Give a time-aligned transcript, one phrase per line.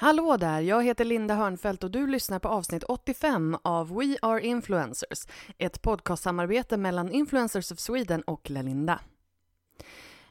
[0.00, 4.40] Hallå där, jag heter Linda Hörnfeldt och du lyssnar på avsnitt 85 av We Are
[4.40, 5.26] Influencers,
[5.58, 9.00] ett podcastsamarbete mellan Influencers of Sweden och Lelinda.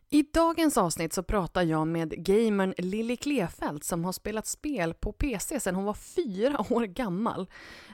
[0.09, 5.11] I dagens avsnitt så pratar jag med gamern Lilly Klefelt som har spelat spel på
[5.11, 7.47] PC sedan hon var fyra år gammal.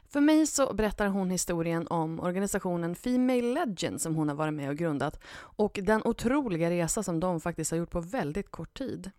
[0.10, 4.70] För mig så berättar hon historien om organisationen Female Legend som hon har varit med
[4.70, 9.12] och grundat och den otroliga resa som de faktiskt har gjort på väldigt kort tid.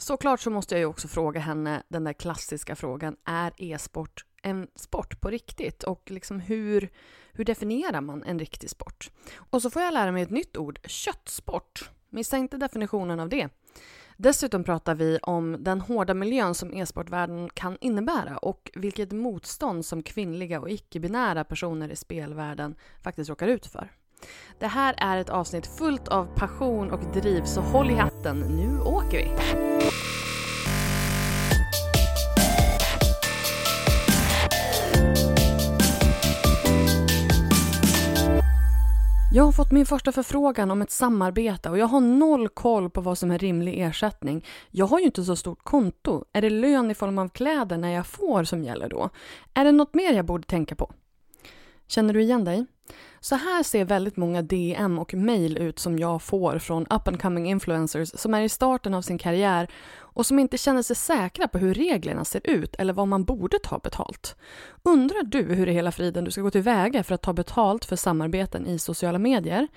[0.00, 4.68] Såklart så måste jag ju också fråga henne den där klassiska frågan, är e-sport en
[4.74, 5.82] sport på riktigt?
[5.82, 6.90] Och liksom hur,
[7.32, 9.10] hur definierar man en riktig sport?
[9.36, 11.90] Och så får jag lära mig ett nytt ord, köttsport.
[12.10, 13.48] Missa inte definitionen av det.
[14.16, 20.02] Dessutom pratar vi om den hårda miljön som e-sportvärlden kan innebära och vilket motstånd som
[20.02, 23.90] kvinnliga och icke-binära personer i spelvärlden faktiskt råkar ut för.
[24.58, 28.38] Det här är ett avsnitt fullt av passion och driv, så håll i hatten.
[28.38, 29.89] Nu åker vi!
[39.32, 43.00] Jag har fått min första förfrågan om ett samarbete och jag har noll koll på
[43.00, 44.44] vad som är rimlig ersättning.
[44.70, 46.24] Jag har ju inte så stort konto.
[46.32, 49.10] Är det lön i form av kläder när jag får som gäller då?
[49.54, 50.92] Är det något mer jag borde tänka på?
[51.86, 52.66] Känner du igen dig?
[53.20, 57.22] Så här ser väldigt många DM och mail ut som jag får från up and
[57.22, 59.68] coming influencers som är i starten av sin karriär
[59.98, 63.58] och som inte känner sig säkra på hur reglerna ser ut eller vad man borde
[63.58, 64.36] ta betalt.
[64.82, 67.96] Undrar du hur i hela friden du ska gå tillväga för att ta betalt för
[67.96, 69.68] samarbeten i sociala medier?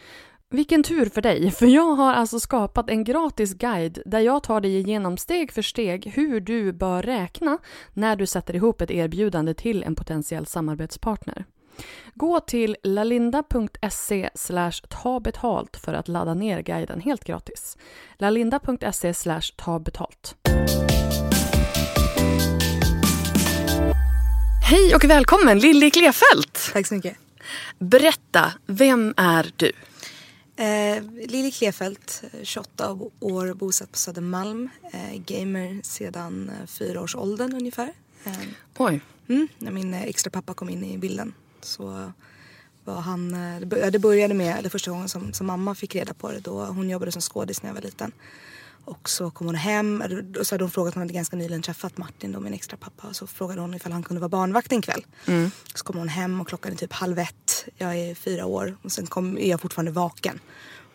[0.50, 4.62] Vilken tur för dig, för jag har alltså skapat en gratis guide där jag tar
[4.62, 7.57] dig igenom steg för steg hur du bör räkna
[7.94, 11.46] när du sätter ihop ett erbjudande till en potentiell samarbetspartner.
[12.16, 14.29] Gå till lalinda.se
[14.89, 17.78] ta betalt för att ladda ner guiden helt gratis.
[18.17, 19.13] lalinda.se
[19.56, 20.35] ta betalt.
[24.63, 26.69] Hej och välkommen Lilly Klefelt!
[26.73, 27.17] Tack så mycket.
[27.79, 29.72] Berätta, vem är du?
[30.55, 34.69] Eh, Lili Klefelt, 28 år, bosatt på Södermalm.
[34.94, 37.94] Eh, gamer sedan eh, fyra års åldern ungefär.
[38.23, 38.34] Eh,
[38.78, 39.01] Oj.
[39.29, 41.34] mm, när min eh, extra pappa kom in i bilden
[41.66, 42.12] så
[42.85, 45.96] var han, eh, det bör- det började med, eller första gången som, som mamma fick
[45.96, 48.12] reda på det då hon jobbade som skådis när jag var liten.
[48.85, 50.03] Och så kom hon hem
[50.40, 53.07] och så hade hon frågat, hon hade ganska nyligen träffat Martin då, min extra pappa.
[53.07, 55.06] Och så frågade hon ifall han kunde vara barnvakt en kväll.
[55.75, 57.66] Så kom hon hem och klockan är typ halv ett.
[57.78, 60.40] Jag är fyra år och sen kom, är jag fortfarande vaken.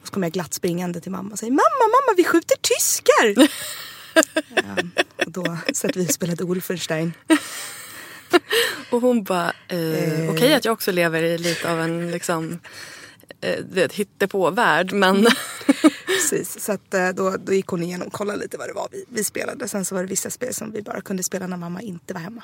[0.01, 3.49] Och så kommer jag glatt springande till mamma och säger Mamma, mamma vi skjuter tyskar!
[4.57, 7.13] ja, och då satt vi och spelade Wolfenstein.
[8.91, 12.59] Och hon bara, eh, okej att jag också lever i lite av en liksom
[13.41, 15.27] eh, vet, hittepå-värld men
[16.07, 18.89] Precis, så att, eh, då, då gick hon igenom och kollade lite vad det var
[18.93, 19.69] vi, vi spelade.
[19.69, 22.21] Sen så var det vissa spel som vi bara kunde spela när mamma inte var
[22.21, 22.43] hemma.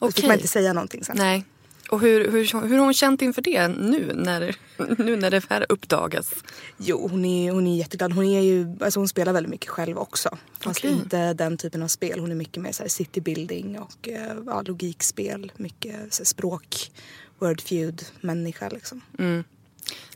[0.00, 1.16] Då fick man inte säga någonting sen.
[1.18, 1.44] nej.
[1.88, 4.56] Och hur, hur, hur har hon känt inför det nu när,
[4.98, 6.34] nu när det här uppdagas?
[6.76, 8.12] Jo, hon är, hon är jätteglad.
[8.12, 10.38] Hon, är ju, alltså hon spelar väldigt mycket själv också.
[10.60, 10.92] Fast Okej.
[10.92, 12.20] inte den typen av spel.
[12.20, 15.52] Hon är mycket mer så här citybuilding och eh, ja, logikspel.
[15.56, 16.90] Mycket så språk,
[17.38, 19.00] word feud, människa liksom.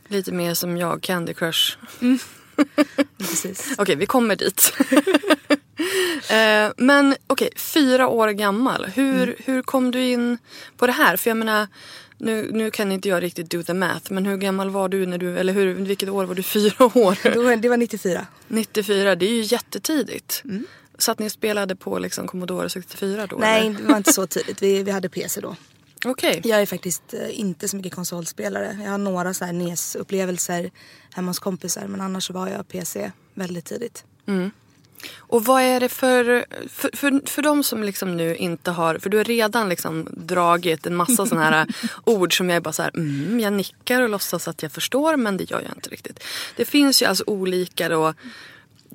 [0.07, 1.77] Lite mer som jag, Candy Crush.
[3.17, 3.73] Precis.
[3.77, 4.73] Okej, vi kommer dit.
[6.29, 8.85] Eh, Men okej, fyra år gammal.
[8.85, 10.37] Hur, hur kom du in
[10.77, 11.17] på det här?
[11.17, 11.67] För jag menar,
[12.17, 15.17] nu, nu kan inte jag riktigt do the math, men hur gammal var du när
[15.17, 16.43] du, eller hur, vilket år var du?
[16.43, 17.17] Fyra år?
[17.61, 18.27] Det var 94.
[18.47, 20.41] 94, det är ju jättetidigt.
[20.45, 20.65] Mm.
[20.97, 23.35] Så att ni spelade på liksom Commodore 64 då?
[23.35, 23.79] Nej, eller?
[23.79, 24.61] det var inte så tidigt.
[24.61, 25.55] Vi, vi hade PC då.
[26.05, 26.41] Okej.
[26.43, 28.77] Jag är faktiskt eh, inte så mycket konsolspelare.
[28.83, 30.71] Jag har några så här NES-upplevelser
[31.13, 34.05] hemma hos kompisar men annars var jag PC väldigt tidigt.
[35.17, 39.09] Och vad är det för, för, för, för de som liksom nu inte har, för
[39.09, 41.67] du har redan liksom dragit en massa sådana här
[42.03, 45.17] ord som jag är bara så här, mm, jag nickar och låtsas att jag förstår
[45.17, 46.23] men det gör jag inte riktigt.
[46.55, 48.13] Det finns ju alltså olika då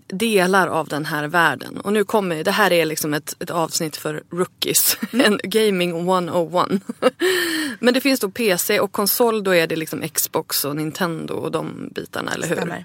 [0.06, 1.76] delar av den här världen.
[1.80, 4.96] Och nu kommer, det här är liksom ett, ett avsnitt för rookies.
[5.12, 6.82] en gaming 101.
[7.80, 11.50] men det finns då PC och konsol då är det liksom Xbox och Nintendo och
[11.50, 12.56] de bitarna, eller hur?
[12.56, 12.84] Stämmer.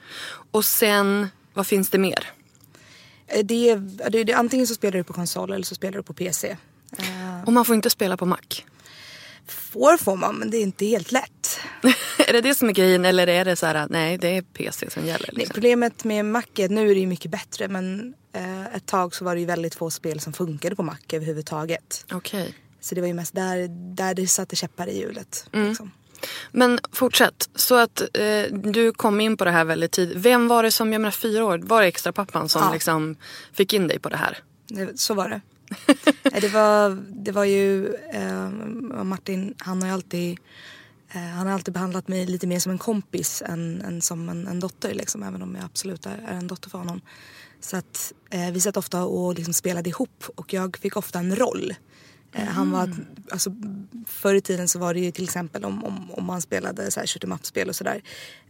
[0.51, 2.31] Och sen, vad finns det mer?
[3.27, 6.03] Eh, Det är, det, det, antingen så spelar du på konsol eller så spelar du
[6.03, 6.57] på PC.
[6.97, 8.37] Eh, Och man får inte spela på Mac.
[9.47, 11.31] får får man men det är inte helt lätt.
[12.27, 14.41] är det det som är grejen eller är det så här att nej det är
[14.41, 15.29] PC som gäller?
[15.33, 15.53] Nej, Liksom?
[15.53, 19.25] problemet med Mac är nu är det ju mycket bättre men eh, ett tag så
[19.25, 22.05] var det ju väldigt få spel som funkade på Mac överhuvudtaget.
[22.11, 22.53] Okej.
[22.81, 25.45] Så det var ju mest där, där det satte käppar i hjulet.
[25.51, 25.91] Liksom.
[26.51, 27.49] Men fortsätt.
[27.55, 30.17] Så att eh, du kom in på det här väldigt tidigt.
[30.17, 32.73] Vem var det som, jag menar fyra år, var det extra pappan som Ja.
[32.73, 33.15] liksom
[33.53, 34.37] fick in dig på det här?
[34.95, 35.41] Så var det.
[36.41, 38.49] Det, var, det var ju eh,
[39.03, 40.37] Martin, han har ju alltid
[41.19, 44.59] han har alltid behandlat mig lite mer som en kompis än, än som en, en
[44.59, 47.01] dotter liksom, även om jag absolut är, är en dotter för honom.
[47.59, 51.35] Så att eh, vi satt ofta och liksom spelade ihop och jag fick ofta en
[51.35, 51.73] roll.
[52.33, 52.95] Eh, Han var,
[53.31, 53.55] alltså,
[54.07, 56.99] förr i tiden så var det ju till exempel om, om, om man spelade så
[56.99, 58.01] här shoot em up-spel och sådär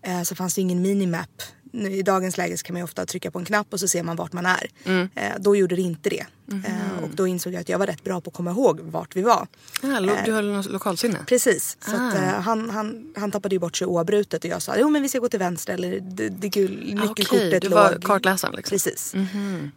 [0.01, 1.41] eh, så fanns det ingen minimap.
[1.73, 4.03] I dagens läge så kan man ju ofta trycka på en knapp och så ser
[4.03, 4.67] man vart man är.
[5.15, 6.25] Eh, då gjorde det inte det.
[6.51, 9.15] Eh, och då insåg jag att jag var rätt bra på att komma ihåg vart
[9.15, 9.47] vi var.
[9.81, 11.19] Ja, lo- du har något lokalsinne?
[11.27, 11.77] Precis.
[11.85, 12.17] Så att, Ah.
[12.17, 15.09] eh, han, han, han tappade ju bort sig oavbrutet och jag sa jo men vi
[15.09, 18.55] ska gå till vänster eller det, det gul, Ah, nyckelkortet okej, du var låg- kartläsaren,
[18.55, 18.75] liksom.
[18.75, 19.13] Precis.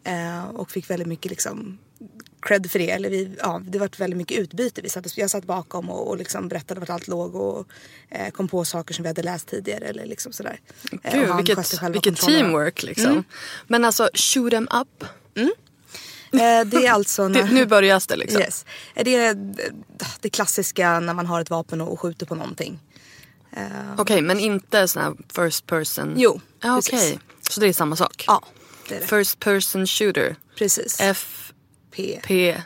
[0.04, 1.78] Eh, och fick väldigt mycket liksom
[2.46, 2.90] cred för det.
[2.90, 4.82] Eller vi, ja, det var väldigt mycket utbyte.
[4.82, 7.66] Vi satt, jag satt bakom och, och liksom berättade vart allt låg och
[8.10, 9.84] eh, kom på saker som vi hade läst tidigare.
[9.84, 10.60] Eller liksom sådär.
[11.02, 13.24] Eh, Gud, han vilket, vilket teamwork liksom.
[13.66, 15.04] Men alltså shoot em up.
[16.32, 17.42] Eh, det är alltså när...
[17.42, 18.40] Det, nu börjar det liksom.
[18.40, 18.64] Yes.
[18.94, 19.36] Eh, Det är
[20.20, 22.78] det klassiska när man har ett vapen och skjuter på någonting.
[23.56, 23.62] Eh,
[23.98, 26.14] Okej, men inte sån här first person?
[26.16, 26.92] Jo, precis.
[26.92, 27.18] Okej,
[27.50, 28.24] så det är samma sak?
[28.26, 28.44] ja,
[28.88, 29.06] det är det.
[29.06, 30.36] First person shooter.
[30.58, 30.96] Precis.
[30.96, 31.45] FPS.
[32.22, 32.56] P.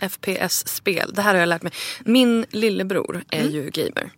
[0.00, 1.10] FPS-spel.
[1.14, 1.72] Det här har jag lärt mig.
[2.04, 3.52] Min lillebror är Mm.
[3.52, 4.10] ju gamer.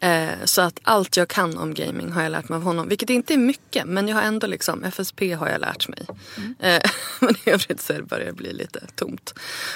[0.00, 2.88] Eh, så att allt jag kan om gaming har jag lärt mig av honom.
[2.88, 6.06] Vilket inte är mycket men jag har ändå liksom, FSP har jag lärt mig.
[6.36, 6.54] Mm.
[6.60, 6.90] Eh,
[7.20, 9.34] men i övrigt så börjar det bli lite tomt.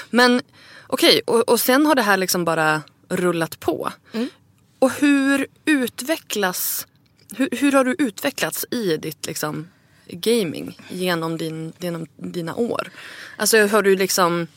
[0.09, 0.41] Men
[0.87, 3.91] okej, och, och sen har det här liksom bara rullat på.
[4.13, 4.29] Mm.
[4.79, 6.87] Och hur utvecklas,
[7.35, 9.67] hur, hur har du utvecklats i ditt liksom
[10.07, 12.91] gaming genom, din, genom dina år?
[13.37, 14.47] Alltså har du liksom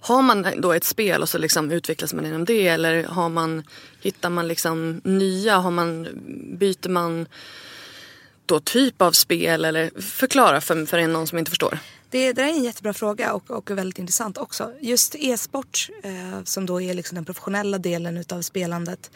[0.00, 3.62] har man då ett spel och så liksom utvecklas man inom det eller har man,
[4.00, 6.08] hittar man liksom nya, har man,
[6.58, 7.26] byter man
[8.46, 11.78] då typ av spel eller förklara för, för någon som inte förstår.
[12.12, 14.72] Det, det är en jättebra fråga och, och väldigt intressant också.
[14.80, 19.10] Just e-sport, eh, som då är liksom den professionella delen utav spelandet,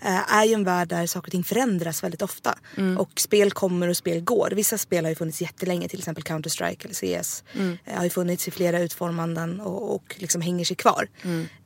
[0.00, 2.58] eh, är ju en värld där saker och ting förändras väldigt ofta.
[2.98, 4.52] Och spel kommer och spel går.
[4.56, 7.44] Vissa spel har ju funnits jättelänge, till exempel Counter-Strike eller CS.
[7.84, 11.08] Eh, har ju funnits i flera utformanden och, och liksom hänger sig kvar.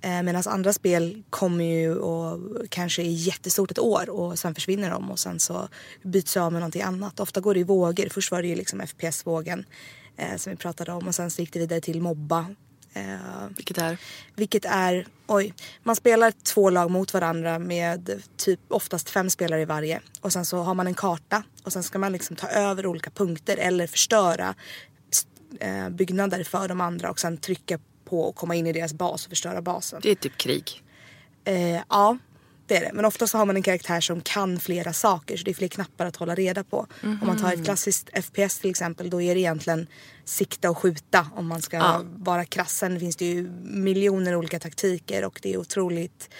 [0.00, 4.90] Eh, Medan andra spel kommer ju och kanske är jättestort ett år och sen försvinner
[4.90, 5.68] de och sen så
[6.02, 7.21] byts av med någonting annat.
[7.21, 8.09] Ofta går det i vågor.
[8.11, 9.64] Först var det ju liksom FPS-vågen
[10.16, 12.47] eh, som vi pratade om och sen så gick det vidare till mobba.
[12.95, 13.16] Eh,
[13.57, 13.99] Vilket är?
[14.35, 19.64] vilket är, oj, man spelar två lag mot varandra med typ oftast fem spelare i
[19.64, 20.00] varje.
[20.21, 23.11] Och sen så har man en karta och sen ska man liksom ta över olika
[23.11, 24.54] punkter eller förstöra
[25.61, 29.25] eh, byggnader för de andra och sen trycka på och komma in i deras bas
[29.25, 30.00] och förstöra basen.
[30.02, 30.83] Det är typ krig.
[31.45, 32.19] Eh, ja,
[32.81, 32.91] det.
[32.95, 35.69] Men ofta så har man en karaktär som kan flera saker så det är fler
[35.69, 36.87] knappar att hålla reda på.
[37.02, 39.87] Om man tar ett klassiskt FPS till exempel då är det egentligen
[40.25, 42.00] sikta och skjuta om man ska Ja.
[42.17, 42.76] vara krass.
[42.76, 46.31] Sen finns det ju miljoner olika taktiker och det är otroligt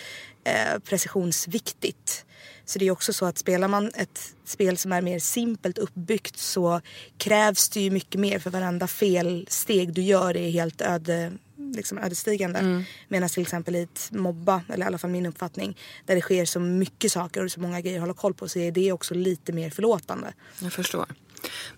[0.45, 2.25] eh, precisionsviktigt.
[2.65, 6.37] Så det är också så att spelar man ett spel som är mer simpelt uppbyggt
[6.39, 6.81] så
[7.19, 11.33] krävs det ju mycket mer för varenda felsteg du gör är helt öde,
[11.73, 12.85] liksom ödesdigande.
[13.09, 16.45] Medan till exempel i ett mobba, eller i alla fall min uppfattning, där det sker
[16.45, 19.15] så mycket saker och så många grejer att hålla koll på så är det också
[19.15, 20.33] lite mer förlåtande.
[20.59, 21.07] Jag förstår.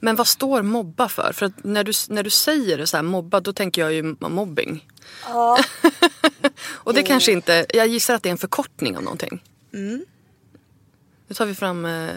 [0.00, 1.32] Men vad står mobba för?
[1.32, 4.16] För att när du, när du säger det så här mobba då tänker jag ju
[4.20, 4.88] mobbing.
[5.26, 5.58] Ja.
[6.66, 9.42] Och det kanske inte, jag gissar att det är en förkortning av någonting.
[9.72, 10.04] Mm.
[11.26, 12.10] Nu tar vi fram eh,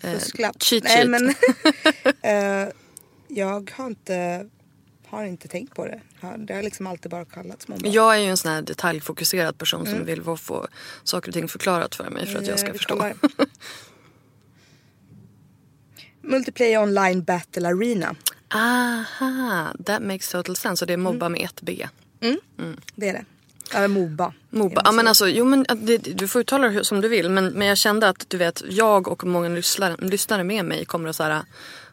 [0.00, 0.18] eh,
[0.58, 1.08] cheat Nej sheet.
[1.08, 1.28] men
[2.22, 2.68] eh,
[3.28, 4.46] jag har inte,
[5.10, 6.00] har inte tänkt på det.
[6.38, 7.88] Det har liksom alltid bara kallats mobba.
[7.88, 9.92] Jag är ju en sån här detaljfokuserad person Mm.
[9.98, 10.68] som vill få-
[11.04, 13.12] saker och ting förklarat för mig för att jag ska vi förstå.
[16.22, 18.14] Multiplayer online battle arena.
[18.54, 20.84] Aha, that makes total sense.
[20.84, 21.32] Och det är mobba Mm.
[21.32, 21.86] med ett B.
[22.94, 23.24] Det är det.
[23.74, 24.32] Eller Moba.
[24.50, 24.82] Moba.
[24.84, 27.28] Ja, men alltså, jo, men det, du får uttala det som du vill.
[27.30, 31.08] Men, men jag kände att du vet, jag och många lyssnare, lyssnare med mig kommer
[31.08, 31.42] att så här,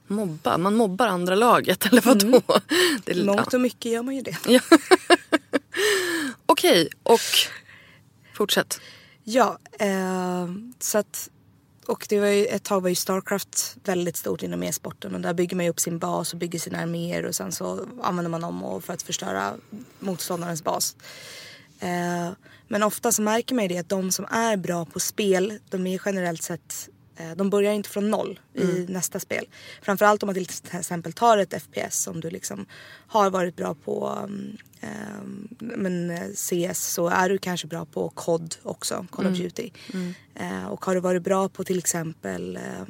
[0.08, 0.58] mobba.
[0.58, 2.28] Man mobbar andra laget eller vadå?
[2.28, 2.42] Mm.
[3.06, 3.24] Det, ja.
[3.24, 4.38] Mångt och mycket gör man ju det.
[4.48, 4.62] Ja.
[6.46, 7.20] Okej, och
[8.34, 8.80] fortsätt.
[9.24, 10.48] Ja, eh,
[10.80, 11.30] så att
[11.88, 15.34] och det var ju, ett tag var ju Starcraft väldigt stort inom e-sporten och där
[15.34, 18.42] bygger man ju upp sin bas och bygger sina arméer och sen så använder man
[18.42, 19.54] dem för att förstöra
[20.00, 20.96] motståndarens bas.
[21.80, 22.30] Eh,
[22.68, 25.88] men ofta så märker man ju det att de som är bra på spel, de
[25.88, 26.90] är generellt sett
[27.36, 29.46] de börjar inte från noll i nästa spel.
[29.82, 32.66] Framförallt om man till exempel tar ett FPS om du liksom
[33.08, 34.58] har varit bra på um,
[35.60, 39.70] men eh, CS så är du kanske bra på COD också, Call of Duty.
[40.36, 42.82] Eh, och har du varit bra på till exempel eh,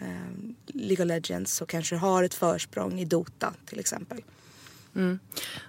[0.00, 0.32] eh,
[0.66, 4.22] League of Legends så kanske du har ett försprång i Dota till exempel.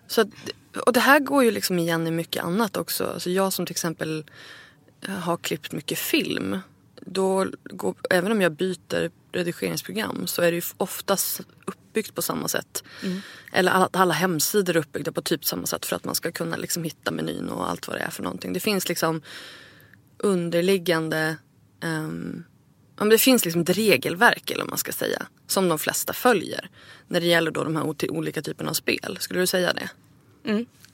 [0.07, 0.27] Så att,
[0.85, 3.05] och det här går ju liksom igen i mycket annat också.
[3.05, 4.25] Alltså jag som till exempel
[5.07, 6.59] eh, har klippt mycket film.
[7.11, 12.47] Då går, även om jag byter redigeringsprogram så är det ju oftast uppbyggt på samma
[12.47, 12.83] sätt.
[13.53, 16.55] Eller alla, alla hemsidor är uppbyggda på typ samma sätt för att man ska kunna
[16.55, 18.53] liksom hitta menyn och allt vad det är för någonting.
[18.53, 19.21] Det finns liksom
[20.17, 21.37] underliggande
[22.99, 25.27] men det finns liksom ett regelverk eller vad man ska säga.
[25.47, 26.69] Som de flesta följer.
[27.07, 29.17] När det gäller då de här olika typerna av spel.
[29.19, 29.89] Skulle du säga det?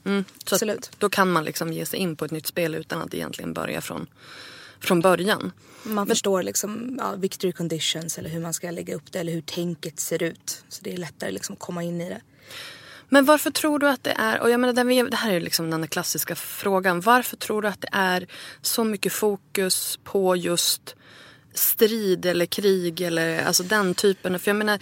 [0.04, 0.90] Mm, så att Absolut.
[0.98, 3.80] Då kan man liksom ge sig in på ett nytt spel utan att egentligen börja
[3.80, 4.06] från,
[4.84, 5.52] från början.
[5.82, 9.40] Man förstår liksom ja, victory conditions eller hur man ska lägga upp det eller hur
[9.42, 10.64] tänket ser ut.
[10.68, 12.20] Så det är lättare liksom att komma in i det.
[13.08, 15.40] Men varför tror du att det är, och jag menar det det här är ju
[15.40, 17.00] liksom den klassiska frågan.
[17.00, 18.26] Varför tror du att det är
[18.62, 20.96] så mycket fokus på just
[21.54, 24.38] strid eller krig eller alltså den typen.
[24.38, 24.78] För jag menar,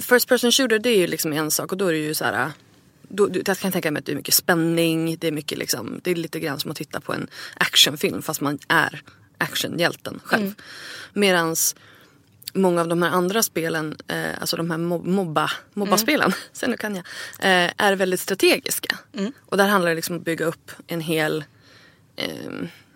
[0.00, 2.24] first person shooter det är ju liksom en sak och då är det ju så
[2.24, 2.52] här.
[3.08, 6.10] Då- jag kan tänka mig att det är mycket spänning, det är mycket liksom, det
[6.10, 9.02] är lite grann som att titta på en actionfilm fast man är
[9.40, 10.54] actionhjälten själv.
[11.12, 11.76] Medans
[12.54, 16.76] många av de här andra spelen, eh, alltså de här mob- mobba, mobba-spelen, sen nu
[16.76, 17.04] kan jag,
[17.40, 18.98] eh, är väldigt strategiska.
[19.46, 21.44] Och där handlar det liksom om att bygga upp en hel
[22.16, 22.28] eh,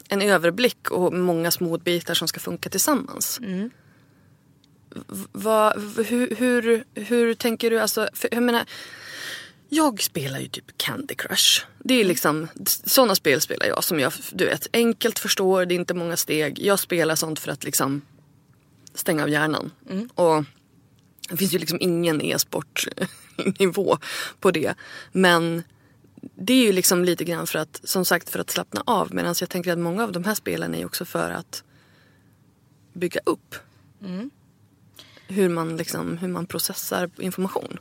[0.09, 3.39] en överblick och många små bitar som ska funka tillsammans.
[4.95, 7.79] V- vad- v- hur, hur, hur tänker du?
[7.81, 8.65] Alltså, för, jag menar,
[9.75, 11.65] jag spelar ju typ Candy Crush.
[11.79, 15.77] Det är liksom, sådana spel spelar jag som jag, du vet, enkelt förstår, det är
[15.77, 16.59] inte många steg.
[16.59, 18.03] Jag spelar sånt för att liksom
[18.95, 19.71] stänga av hjärnan.
[20.15, 20.45] Och
[21.29, 23.99] det finns ju liksom ingen e-sportnivå
[24.41, 24.75] på det.
[25.13, 25.63] Men
[26.35, 29.15] det är ju liksom lite grann för att, som sagt, för att slappna av.
[29.15, 31.65] Medan jag tänker att många av de här spelen är ju också för att
[32.93, 33.55] bygga upp.
[35.29, 37.79] Hur, man liksom, hur man processar information.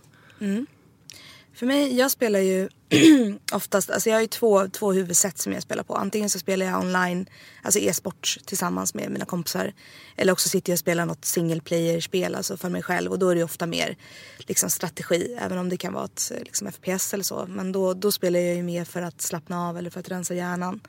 [1.55, 2.69] För mig, jag spelar ju
[3.51, 5.95] oftast, alltså jag har ju två, två huvudsätt som jag spelar på.
[5.95, 7.25] Antingen så spelar jag online,
[7.61, 9.73] alltså e-sport tillsammans med mina kompisar.
[10.15, 13.11] Eller också sitter jag och spelar något single player-spel, alltså för mig själv.
[13.11, 13.97] Och då är det ju ofta mer
[14.37, 17.45] liksom strategi, även om det kan vara ett liksom FPS eller så.
[17.49, 20.33] Men då, då spelar jag ju mer för att slappna av eller för att rensa
[20.33, 20.79] hjärnan.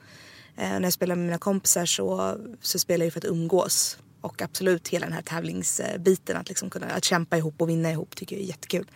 [0.57, 3.97] Eh, när jag spelar med mina kompisar så, så spelar jag ju för att umgås.
[4.21, 8.15] Och absolut hela den här tävlingsbiten, att, liksom kunna, att kämpa ihop och vinna ihop
[8.15, 8.87] tycker jag är jättekul.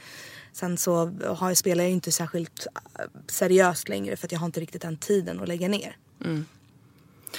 [0.60, 1.06] Sen så
[1.38, 2.68] har, spelar jag ju inte särskilt
[3.00, 5.98] eh, seriöst längre för att jag har inte riktigt den tiden att lägga ner.
[6.26, 6.46] Mm.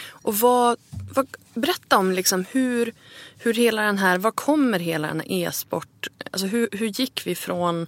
[0.07, 0.79] Och vad,
[1.15, 2.93] vad, berätta om liksom hur,
[3.39, 7.35] hur hela den här, var kommer hela den här e-sport, alltså hur, hur gick vi
[7.35, 7.87] från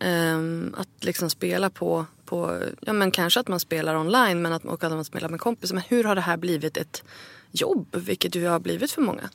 [0.00, 4.64] um, att liksom spela på, på, ja men kanske att man spelar online men att,
[4.64, 5.74] och att man spelar med kompisar.
[5.74, 7.02] Men hur har det här blivit ett
[7.50, 9.30] jobb, vilket ju har blivit för många?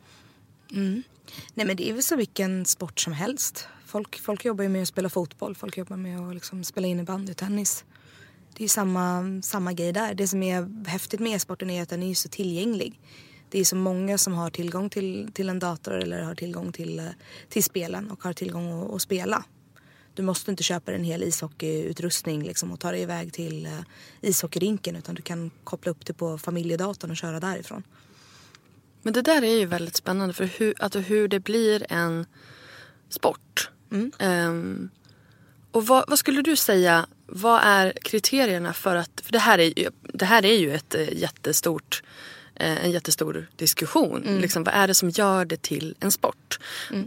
[0.75, 1.03] Mm.
[1.53, 3.67] Nej men det är väl så vilken sport som helst.
[3.85, 7.33] Folk, folk jobbar ju med att spela fotboll, folk jobbar med att liksom spela innebandy,
[7.33, 7.85] tennis.
[8.53, 10.13] Det är ju samma, samma grej där.
[10.13, 12.99] Det som är häftigt med e-sporten är att den är så tillgänglig.
[13.49, 16.99] Det är så många som har tillgång till, till en dator eller har tillgång till,
[16.99, 17.05] eh,
[17.49, 19.43] till spelen och har tillgång att, att spela.
[20.13, 23.79] Du måste inte köpa en hel ishockeyutrustning liksom och ta dig iväg till eh,
[24.21, 27.83] ishockeyrinken utan du kan koppla upp det på familjedatorn och köra därifrån.
[29.05, 32.25] Men det där är ju väldigt spännande för hur, alltså hur det blir en
[33.09, 33.69] sport.
[34.19, 34.89] Ehm,
[35.71, 39.79] och vad, vad skulle du säga, vad är kriterierna för att, för det här är
[39.79, 42.03] ju, det här är ju ett eh, jättestort
[42.55, 44.21] eh, en jättestor diskussion.
[44.41, 46.59] Liksom, vad är det som gör det till en sport?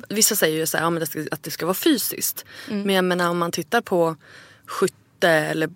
[0.08, 2.44] Vissa säger ju så här, ja, att det ska vara fysiskt.
[2.84, 4.16] Men jag menar om man tittar på
[5.18, 5.66] skytte eller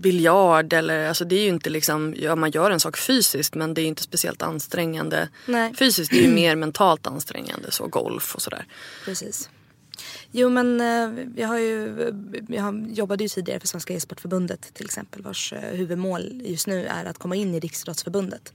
[0.00, 0.72] biljard.
[0.72, 3.82] Eller, alltså det är ju inte liksom, ja, man gör en sak fysiskt men det
[3.82, 5.28] är inte speciellt ansträngande.
[5.46, 5.74] Nej.
[5.74, 8.64] Fysiskt är ju mer mentalt ansträngande, så golf och sådär.
[9.04, 9.50] Precis.
[10.32, 12.12] Jo men eh, jag har ju,
[12.48, 17.04] jag jobbade ju tidigare för Svenska e-sportförbundet till exempel vars eh, huvudmål just nu är
[17.04, 18.52] att komma in i Riksidrottsförbundet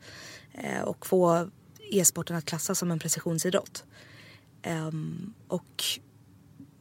[0.54, 1.50] eh, och få
[1.92, 3.84] e-sporten att klassas som en precisionsidrott.
[4.64, 5.84] Ehm, och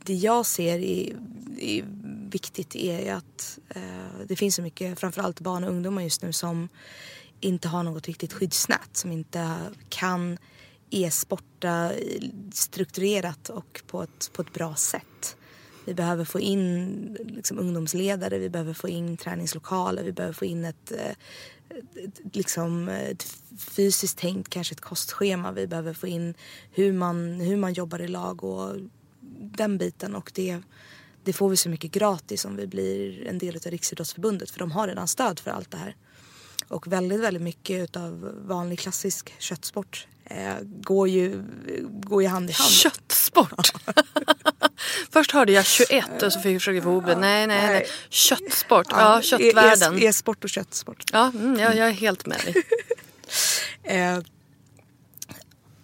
[0.04, 1.16] det jag ser är,
[1.58, 1.84] är
[2.30, 6.32] viktigt är ju att eh, det finns så mycket, framförallt barn och ungdomar just nu
[6.32, 6.68] som
[7.40, 9.56] inte har något riktigt skyddsnät, som inte
[9.88, 10.38] kan
[10.90, 11.92] e-sporta
[12.52, 15.36] strukturerat och på ett, på ett bra sätt.
[15.84, 20.64] Vi behöver få in liksom, ungdomsledare, vi behöver få in träningslokaler, vi behöver få in
[20.64, 21.10] ett, eh,
[22.04, 25.52] ett, liksom, ett fysiskt tänkt, kanske ett kostschema.
[25.52, 26.34] Vi behöver få in
[26.70, 28.76] hur man, hur man jobbar i lag och
[29.38, 30.14] den biten.
[30.14, 30.58] Och det,
[31.24, 34.70] det får vi så mycket gratis om vi blir en del av Riksidrottsförbundet för de
[34.72, 35.96] har redan stöd för allt det här.
[36.68, 41.42] Och väldigt, väldigt mycket av vanlig klassisk köttsport eh, går, ju,
[41.92, 42.70] går ju hand i hand.
[42.70, 43.72] Köttsport!
[45.10, 47.16] Först hörde jag 21 och så fick jag försöka få ihop det.
[47.16, 47.86] Nej, nej, nej.
[48.08, 48.86] Köttsport.
[48.90, 49.98] Ja, köttvärlden.
[49.98, 51.02] E- E-sport och köttsport.
[51.12, 52.54] Ja, mm, jag, jag är helt med dig.
[53.86, 54.18] Eh,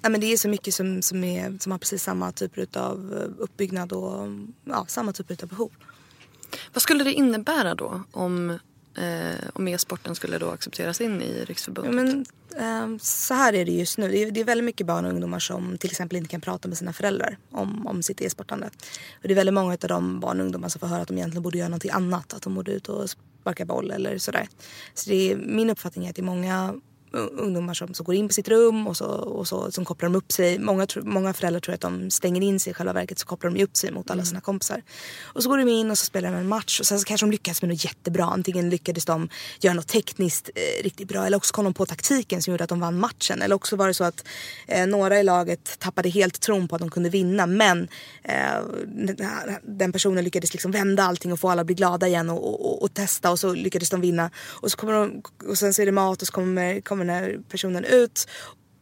[0.02, 3.12] nej, men det är så mycket som, som, är, som har precis samma typer av
[3.38, 4.28] uppbyggnad och
[4.64, 5.70] ja, samma typer av behov.
[6.72, 8.50] Vad skulle det innebära då om,
[8.98, 11.94] eh, om e-sporten skulle då accepteras in i Ja, Riksförbundet?
[11.94, 14.08] men, eh, så här är det just nu.
[14.10, 16.68] Det är, det är väldigt mycket barn och ungdomar som till exempel inte kan prata
[16.68, 18.66] med sina föräldrar om, om sitt e-sportande.
[19.22, 21.16] Och det är väldigt många av de barn och ungdomar som får höra att de
[21.16, 22.34] egentligen borde göra någonting annat.
[22.34, 24.48] Att de borde ut och sparka boll eller sådär.
[24.94, 26.74] Så det är, min uppfattning är att det är många
[27.12, 30.16] ungdomar som, som går in på sitt rum och så, och så som kopplar de
[30.16, 30.58] upp sig.
[30.58, 33.62] Många, många föräldrar tror att de stänger in sig i själva verket så kopplar de
[33.62, 34.82] upp sig mot alla sina kompisar.
[35.22, 37.26] Och så går de in och så spelar de en match och sen så kanske
[37.26, 38.24] de lyckas med något jättebra.
[38.24, 39.28] Antingen lyckades de
[39.60, 42.70] göra något tekniskt eh, riktigt bra eller också kom de på taktiken som gjorde att
[42.70, 43.42] de vann matchen.
[43.42, 44.24] Eller också var det så att
[44.66, 47.88] eh, några i laget tappade helt tron på att de kunde vinna men
[48.22, 48.34] eh,
[49.62, 52.66] den personen lyckades liksom vända allting och få alla att bli glada igen och, och,
[52.66, 54.30] och, och testa och så lyckades de vinna.
[54.62, 57.24] Och, så kommer de, och sen så är det mat och så kommer, kommer den
[57.24, 58.28] här personen ut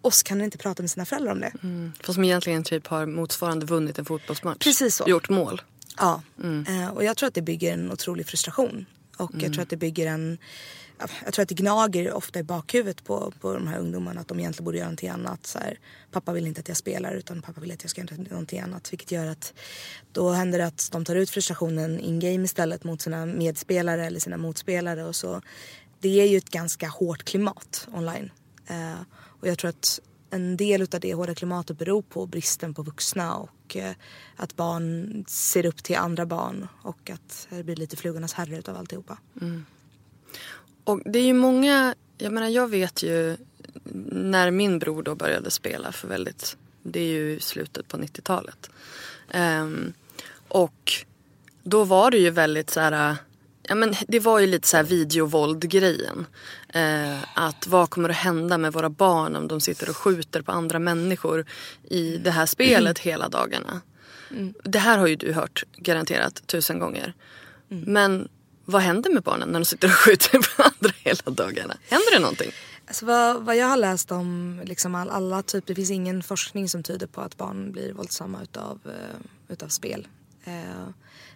[0.03, 1.53] och så kan den inte prata med sina föräldrar om det.
[2.01, 4.59] Fast som egentligen typ har motsvarande vunnit en fotbollsmatch.
[4.65, 5.05] Precis så.
[5.07, 5.63] Gjort mål.
[5.97, 6.23] Ja,
[6.69, 8.87] eh, och jag tror att det bygger en otrolig frustration.
[9.17, 10.39] Och jag tror att det bygger en...
[10.99, 14.29] ja, Jag tror att det gnager ofta i bakhuvudet på, på de här ungdomarna att
[14.29, 15.47] de egentligen borde göra någonting annat.
[15.47, 15.79] Så här,
[16.13, 18.93] pappa vill inte att jag spelar utan pappa vill att jag ska göra någonting annat.
[18.93, 19.55] Vilket gör att
[20.13, 24.37] då händer det att de tar ut frustrationen in-game istället mot sina medspelare eller sina
[24.37, 25.05] motspelare.
[25.05, 25.43] Och så,
[26.01, 28.31] det är ju ett ganska hårt klimat online.
[28.67, 29.01] Eh,
[29.41, 33.35] och jag tror att en del av det hårda klimatet beror på bristen på vuxna
[33.35, 33.93] och eh,
[34.37, 38.77] att barn ser upp till andra barn och att det blir lite flugornas herre utav
[38.77, 39.19] alltihopa.
[39.41, 39.65] Mm.
[40.85, 43.37] Och det är ju många, jag menar jag vet ju
[44.13, 48.71] när min bror då började spela för väldigt, det är ju slutet på 90-talet.
[49.31, 49.69] Eh,
[50.49, 50.93] och
[51.63, 53.17] då var det ju väldigt så här,
[53.69, 56.27] ja men det var ju lite så här videovåld-grejen.
[56.69, 60.53] Eh, att vad kommer att hända med våra barn om de sitter och skjuter på
[60.53, 61.47] andra människor
[61.91, 63.81] i det här spelet hela dagarna.
[64.65, 67.15] Det här har ju du hört garanterat tusen gånger.
[67.69, 68.29] Men
[68.65, 71.77] vad händer med barnen när de sitter och skjuter på andra hela dagarna?
[71.89, 72.51] Händer det någonting?
[72.87, 76.69] Alltså vad, vad jag har läst om liksom all, alla typer, det finns ingen forskning
[76.69, 80.09] som tyder på att barn blir våldsamma utav, eh, utav spel.
[80.45, 80.89] Eh,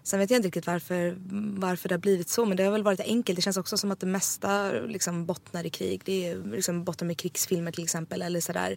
[0.02, 1.16] sen vet jag inte riktigt varför,
[1.60, 3.36] varför det har blivit så men det har väl varit enkelt.
[3.36, 6.02] Det känns också som att det mesta liksom bottnar i krig.
[6.04, 8.76] Det är liksom bottnar med krigsfilmer till exempel eller sådär.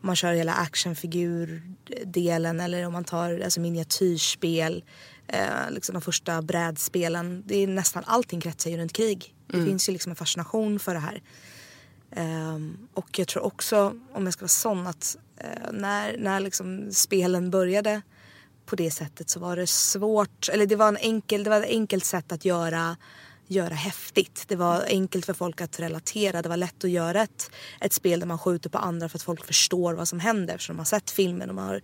[0.00, 4.84] Om man kör hela actionfigurdelen eller om man tar alltså miniatyrspel.
[5.26, 7.42] Eh, liksom de första brädspelen.
[7.46, 9.34] Det är nästan allting kretsar ju runt krig.
[9.46, 11.22] Det finns ju liksom en fascination för det här.
[12.10, 16.92] Ehm, och jag tror också, om jag ska vara sån, att eh, när, när liksom
[16.92, 18.02] spelen började
[18.66, 21.70] på det sättet så var det svårt, eller det var, en enkel, det var ett
[21.70, 22.96] enkelt sätt att göra,
[23.46, 24.44] göra häftigt.
[24.48, 26.42] Det var enkelt för folk att relatera.
[26.42, 29.22] Det var lätt att göra ett, ett spel där man skjuter på andra för att
[29.22, 31.82] folk förstår vad som händer eftersom de har sett filmen och man har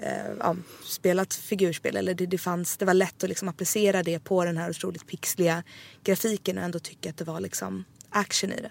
[0.00, 1.96] eh, ja, spelat figurspel.
[1.96, 5.06] Eller det, det, fanns, det var lätt att liksom applicera det på den här otroligt
[5.06, 5.62] pixliga
[6.04, 8.70] grafiken och ändå tycka att det var liksom action i det.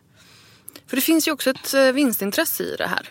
[0.88, 3.10] För det finns ju också ett eh, vinstintresse i det här.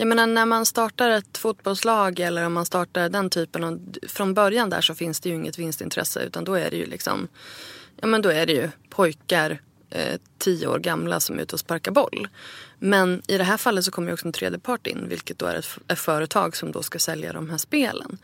[0.00, 3.80] Jag menar när man startar ett fotbollslag eller om man startar den typen av...
[4.08, 7.28] Från början där så finns det ju inget vinstintresse utan då är det ju liksom...
[7.96, 9.60] Ja men då är det ju pojkar
[9.90, 12.28] eh, tio år gamla som är ute och sparkar boll.
[12.78, 15.46] Men i det här fallet så kommer ju också en tredje part in vilket då
[15.46, 18.18] är ett, ett företag som då ska sälja de här spelen.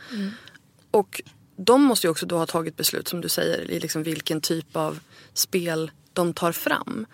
[0.90, 1.22] Och
[1.56, 4.76] de måste ju också då ha tagit beslut som du säger i liksom vilken typ
[4.76, 4.98] av
[5.34, 7.06] spel de tar fram.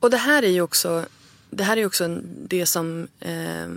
[0.00, 1.06] Och det här är ju också,
[1.52, 3.68] det här är också en- det som eh,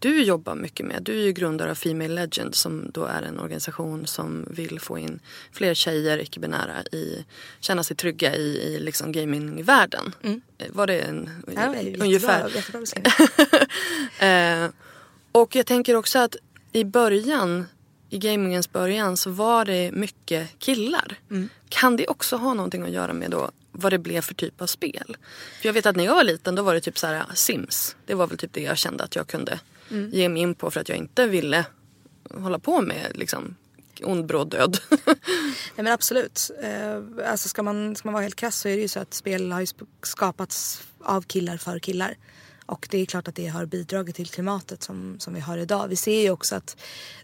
[0.00, 1.02] du jobbar mycket med.
[1.02, 4.98] Du är ju grundare av Female Legend som då är en organisation som vill få
[4.98, 5.20] in
[5.52, 7.24] fler tjejer, icke-binära, i,
[7.60, 10.14] känna sig trygga i, i liksom gamingvärlden.
[10.22, 12.48] Eh, Var det en, Ja, jättebra- ungefär?
[12.54, 13.12] jättebra beskrivning.
[14.28, 14.68] Eh,
[15.32, 16.36] och jag tänker också att
[16.72, 17.66] i början,
[18.10, 21.18] i gamingens början så var det mycket killar.
[21.68, 24.66] Kan det också ha någonting att göra med då vad det blev för typ av
[24.66, 25.16] spel?
[25.60, 27.96] För jag vet att när jag var liten då var det typ så här Sims.
[28.06, 29.60] Det var väl typ det jag kände att jag kunde
[30.12, 31.64] ge mig in på för att jag inte ville
[32.34, 33.56] hålla på med liksom
[34.02, 34.78] ond bråd död.
[34.90, 36.50] Nej men absolut.
[36.62, 39.14] Eh, alltså ska man, ska man vara helt krass så är det ju så att
[39.14, 39.66] spel har
[40.06, 42.16] skapats av killar för killar.
[42.66, 45.88] Och det är klart att det har bidragit till klimatet som, som vi har idag.
[45.88, 46.76] Vi ser ju också att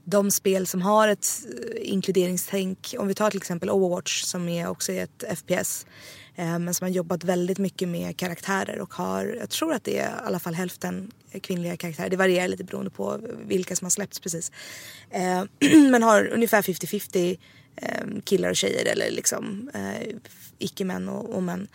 [0.04, 4.68] de spel som har ett eh, inkluderingstänk, om vi tar till exempel Overwatch som är
[4.68, 5.86] också är ett FPS.
[6.36, 9.98] Eh, men som har jobbat väldigt mycket med karaktärer och har, jag tror att det
[9.98, 12.10] är i alla fall hälften kvinnliga karaktärer.
[12.10, 14.52] Det varierar lite beroende på vilka som har släppts precis.
[15.10, 15.44] Eh,
[15.90, 17.38] men har ungefär 50-50
[17.76, 19.70] eh, killar och tjejer eller liksom
[20.58, 21.68] icke-män och, och män.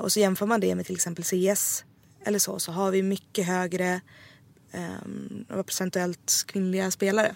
[0.00, 1.84] Och så jämför man det med till exempel CS
[2.24, 4.00] eller så, så har vi mycket högre
[5.64, 7.34] procentuellt kvinnliga spelare.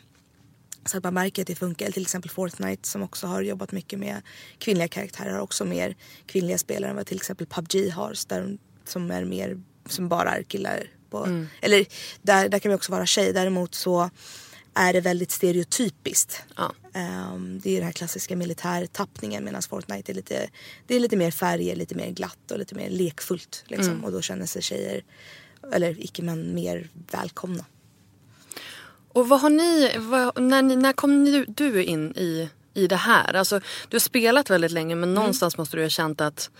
[0.84, 1.90] Så att man märker att det funkar.
[1.90, 4.22] Till exempel Fortnite som också har jobbat mycket med
[4.58, 8.28] kvinnliga karaktärer har också mer kvinnliga spelare än vad till exempel PubG har.
[8.28, 10.86] Där, som är mer, som bara är killar.
[11.10, 11.86] På, Eller
[12.22, 13.32] där, där kan vi också vara tjej.
[13.32, 14.10] Däremot så
[14.74, 16.42] är det väldigt stereotypiskt.
[16.56, 16.72] Ja.
[16.94, 20.50] Ehm, det är den här klassiska militärtappningen medan Fortnite är lite,
[20.86, 23.64] det är lite mer färger, lite mer glatt och lite mer lekfullt.
[23.66, 24.04] Liksom.
[24.04, 25.04] Och då känner sig tjejer,
[25.72, 27.64] eller icke-män, mer välkomna.
[29.12, 33.34] Och vad har ni, vad, när, när kom ni, du in i, i det här?
[33.34, 36.50] Alltså, du har spelat väldigt länge men någonstans måste du ha känt att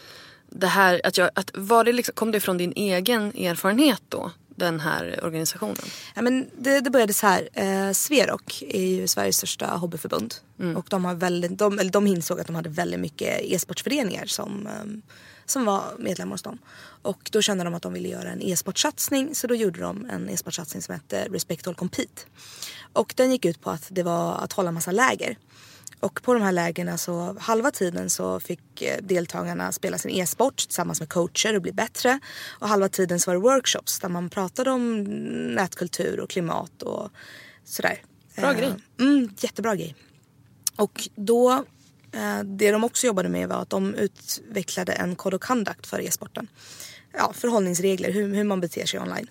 [0.51, 4.31] det här, att jag, att var det liksom, kom det från din egen erfarenhet då?
[4.57, 5.85] Den här organisationen?
[6.15, 7.49] Ja, men det, det började så här.
[7.53, 10.35] Eh, Sverok är ju Sveriges största hobbyförbund.
[10.77, 14.67] Och de, har väldigt, de, eller de insåg att de hade väldigt mycket e-sportsföreningar som,
[14.67, 15.03] ehm,
[15.51, 16.59] som var medlemmar hos dem.
[17.03, 20.29] Och då kände de att de ville göra en e-sportsatsning så då gjorde de en
[20.29, 22.23] e-sportsatsning som hette Respect All Compete.
[22.93, 25.37] Och den gick ut på att det var att hålla massa läger.
[26.01, 30.57] Och på de här lägren så halva tiden så fick eh, deltagarna spela sin e-sport
[30.57, 32.21] tillsammans med coacher och bli bättre.
[32.61, 35.03] Och halva tiden så var det workshops där man pratade om
[35.55, 37.11] nätkultur och klimat och
[37.65, 38.03] sådär.
[38.37, 38.75] Bra Eh, grej.
[39.01, 39.95] Mm, jättebra grej.
[40.77, 41.61] Och då, eh,
[42.13, 46.01] Eh, det de också jobbade med var att de utvecklade en code of conduct för
[46.01, 46.49] e-sporten.
[47.13, 49.31] Ja, förhållningsregler, hur, hur man beter sig online.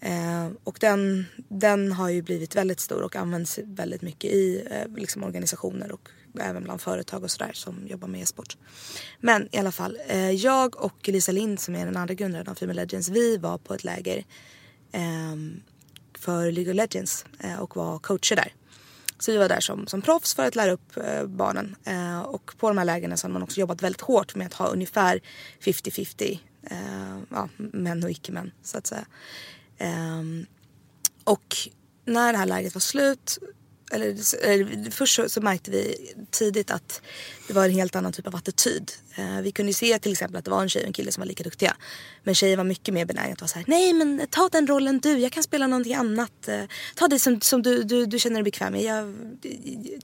[0.00, 4.96] Eh, och den, den har ju blivit väldigt stor och används väldigt mycket i eh,
[4.96, 6.08] liksom organisationer och
[6.40, 8.56] även bland företag och sådär som jobbar med e-sport.
[9.20, 12.54] Men i alla fall, eh, jag och Lisa Lind som är den andra grundaren av
[12.54, 14.24] Female Legends, vi var på ett läger
[14.92, 15.62] ehm,
[16.18, 18.52] för League of Legends eh, och var coacher där.
[19.18, 21.76] Så vi var där som, som proffs för att lära upp eh, barnen.
[21.84, 24.54] Eh, och på de här lägren så har man också jobbat väldigt hårt med att
[24.54, 25.20] ha ungefär
[25.60, 26.38] 50-50
[26.70, 26.78] eh,
[27.30, 29.06] ja, män och icke-män så att säga.
[29.78, 30.46] Ehm,
[31.24, 31.56] och
[32.04, 33.38] när det här lägret var slut,
[33.92, 37.02] eller, eller först så, så märkte vi tidigt att
[37.46, 38.92] det var en helt annan typ av attityd.
[39.14, 41.12] Eh, vi kunde ju se till exempel att det var en tjej och en kille
[41.12, 41.76] som var lika duktiga.
[42.24, 44.98] Men tjejer var mycket mer benägna att vara så här: nej men ta den rollen
[44.98, 46.48] du, jag kan spela någonting annat.
[46.48, 46.62] Eh,
[46.94, 48.82] ta det som, som du, du, du känner dig bekväm med.
[48.82, 49.14] Jag,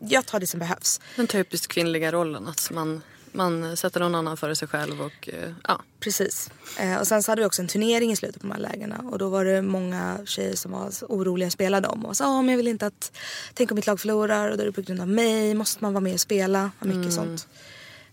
[0.01, 1.01] jag tar det som behövs.
[1.17, 5.53] Den typiskt kvinnliga rollen att man, man sätter någon annan före sig själv och eh,
[5.69, 5.83] ja.
[6.01, 6.51] Precis.
[6.79, 9.05] Eh, och sen så hade vi också en turnering i slutet på de här lägena
[9.11, 12.43] och då var det många tjejer som var oroliga att spela dem och sa ah,
[12.43, 13.13] men jag vill inte att,
[13.55, 15.93] tänk om mitt lag förlorar och då är det på grund av mig, måste man
[15.93, 17.49] vara med och spela och mycket sånt.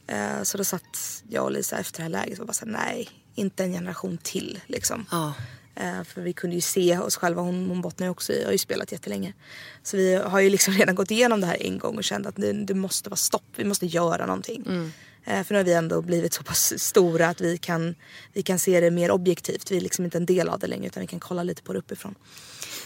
[0.08, 3.10] Eh, så då satt jag och Lisa efter det här läget och bara här, nej,
[3.36, 5.06] inte en generation till liksom.
[5.12, 5.34] Ja.
[5.76, 8.52] Eh, för vi kunde ju se oss själva, hon, hon bottnar ju också i, har
[8.52, 9.34] ju spelat jättelänge.
[9.84, 12.36] Så vi har ju liksom redan gått igenom det här en gång och kände att
[12.36, 14.92] det, det måste vara stopp, vi måste göra någonting.
[15.30, 17.96] Eh, för nu har vi ändå blivit så pass stora att vi kan,
[18.34, 19.72] vi kan se det mer objektivt.
[19.72, 21.74] Vi är liksom inte en del av det längre utan vi kan kolla lite på
[21.74, 22.16] det uppifrån.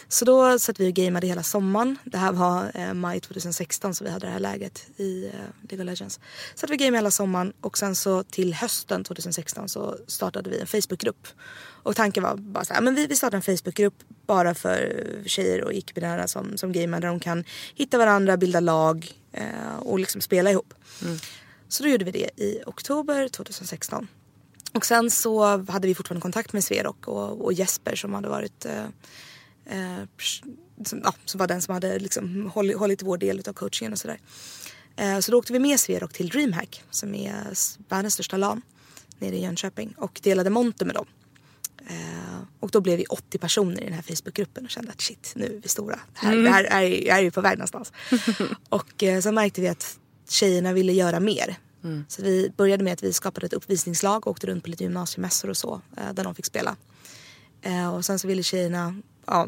[0.07, 1.97] Så då satt vi och gameade hela sommaren.
[2.03, 5.31] Det här var eh, maj 2016 så vi hade det här läget i eh,
[5.69, 6.19] League of Legends.
[6.55, 10.59] Så att vi gameade hela sommaren och sen så till hösten 2016 så startade vi
[10.59, 11.27] en Facebookgrupp.
[11.83, 13.93] Och tanken var bara så här, men vi, vi startar en Facebookgrupp
[14.25, 17.43] bara för tjejer och icke-binära som, som gamer där de kan
[17.75, 20.73] hitta varandra, bilda lag eh, och liksom spela ihop.
[21.67, 24.07] Så då gjorde vi det i oktober 2016.
[24.73, 28.65] Och sen så hade vi fortfarande kontakt med Sverok och, och Jesper som hade varit
[28.65, 28.85] eh,
[29.65, 30.03] eh,
[30.85, 33.99] som, ja, som var den som hade liksom hållit, hållit vår del av coachingen och
[33.99, 34.19] sådär.
[34.95, 37.35] Eh, så då åkte vi med Sverok till DreamHack som är
[37.89, 38.61] världens största LAN
[39.19, 41.05] nere i Jönköping och delade monter med dem.
[41.87, 45.33] Eh, och då blev vi 80 personer i den här Facebookgruppen och kände att shit,
[45.35, 45.99] nu är vi stora.
[46.21, 47.91] Det här, det här är, jag är ju på väg någonstans.
[48.69, 51.55] och eh, så märkte vi att tjejerna ville göra mer.
[52.07, 55.49] Så vi började med att vi skapade ett uppvisningslag och åkte runt på lite gymnasiemässor
[55.49, 56.75] och så eh, där de fick spela.
[57.95, 59.47] Och sen så ville tjejerna ja,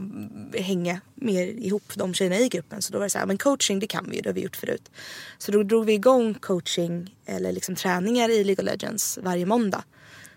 [0.54, 2.82] hänga mer ihop, de tjejerna i gruppen.
[2.82, 4.42] Så då var det så här, men coaching det kan vi ju, det har vi
[4.42, 4.92] gjort förut.
[5.38, 9.84] Så då drog vi igång coaching eller liksom träningar i League of Legends varje måndag.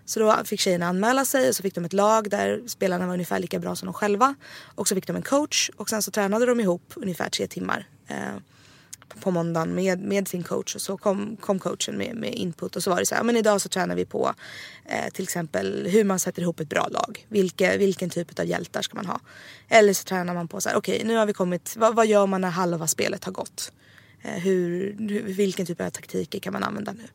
[0.08, 3.14] Så då fick tjejerna anmäla sig och så fick de ett lag där spelarna var
[3.14, 4.34] ungefär lika bra som de själva.
[4.74, 7.86] Och så fick de en coach och sen så tränade de ihop ungefär tre timmar.
[8.06, 8.16] Eh,
[9.20, 12.82] på måndagen med, med sin coach och så kom, kom coachen med, med input och
[12.82, 14.34] så var det så här, men idag så tränar vi på
[14.84, 17.26] eh, till exempel hur man sätter ihop ett bra lag.
[17.28, 19.20] Vilke, vilken typ av hjältar ska man ha?
[19.68, 22.26] Eller så tränar man på så här, okej nu har vi kommit, vad, vad gör
[22.26, 23.72] man när halva spelet har gått?
[24.22, 27.08] Eh, hur, hur, vilken typ av taktiker kan man använda nu?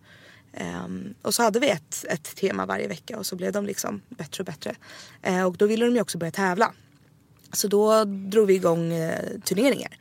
[0.61, 4.01] Um, och så hade vi ett, ett tema varje vecka och så blev de liksom
[4.09, 4.75] bättre och bättre.
[5.27, 6.73] Uh, och då ville de ju också börja tävla.
[7.51, 9.97] Så då drog vi igång eh, uh, turneringar.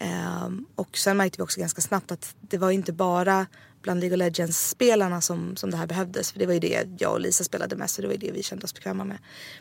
[0.00, 3.46] Um, ehm, och sen märkte vi också ganska snabbt att det var inte bara
[3.82, 6.32] bland League of Legends-spelarna som, som det här behövdes.
[6.32, 8.32] För det var ju det jag och Lisa spelade mest och det var ju det
[8.32, 9.18] vi kände oss bekväma med.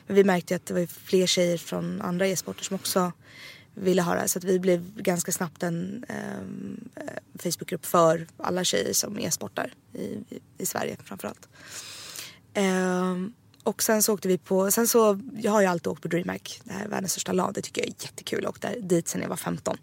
[0.08, 3.12] Men vi märkte ju att det var fler tjejer från andra e-sporter som också
[3.74, 4.28] ville ha det här.
[4.28, 9.74] Så att vi blev ganska snabbt en ehm, eh, Facebookgrupp för alla tjejer som e-sportar
[9.94, 10.18] i,
[10.58, 11.48] i, Sverige framförallt.
[12.54, 13.34] Ehm,
[13.64, 16.62] och sen så åkte vi på, sen så, jag har ju alltid åkt på DreamHack,
[16.64, 18.40] det här är världens största LAN, det tycker jag är jättekul.
[18.44, 19.78] Jag åkte dit sen jag var 15.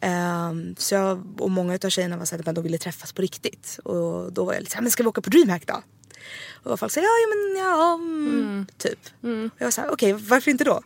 [0.00, 3.78] Ehm, så jag och många av tjejerna var såhär att de ville träffas på riktigt.
[3.84, 5.82] Och då var jag lite såhär, men ska vi åka på DreamHack då?
[6.62, 8.98] Och folk sa ja, ja men ja, mm, typ.
[9.20, 9.28] Och
[9.58, 10.82] jag var såhär, okej varför inte då?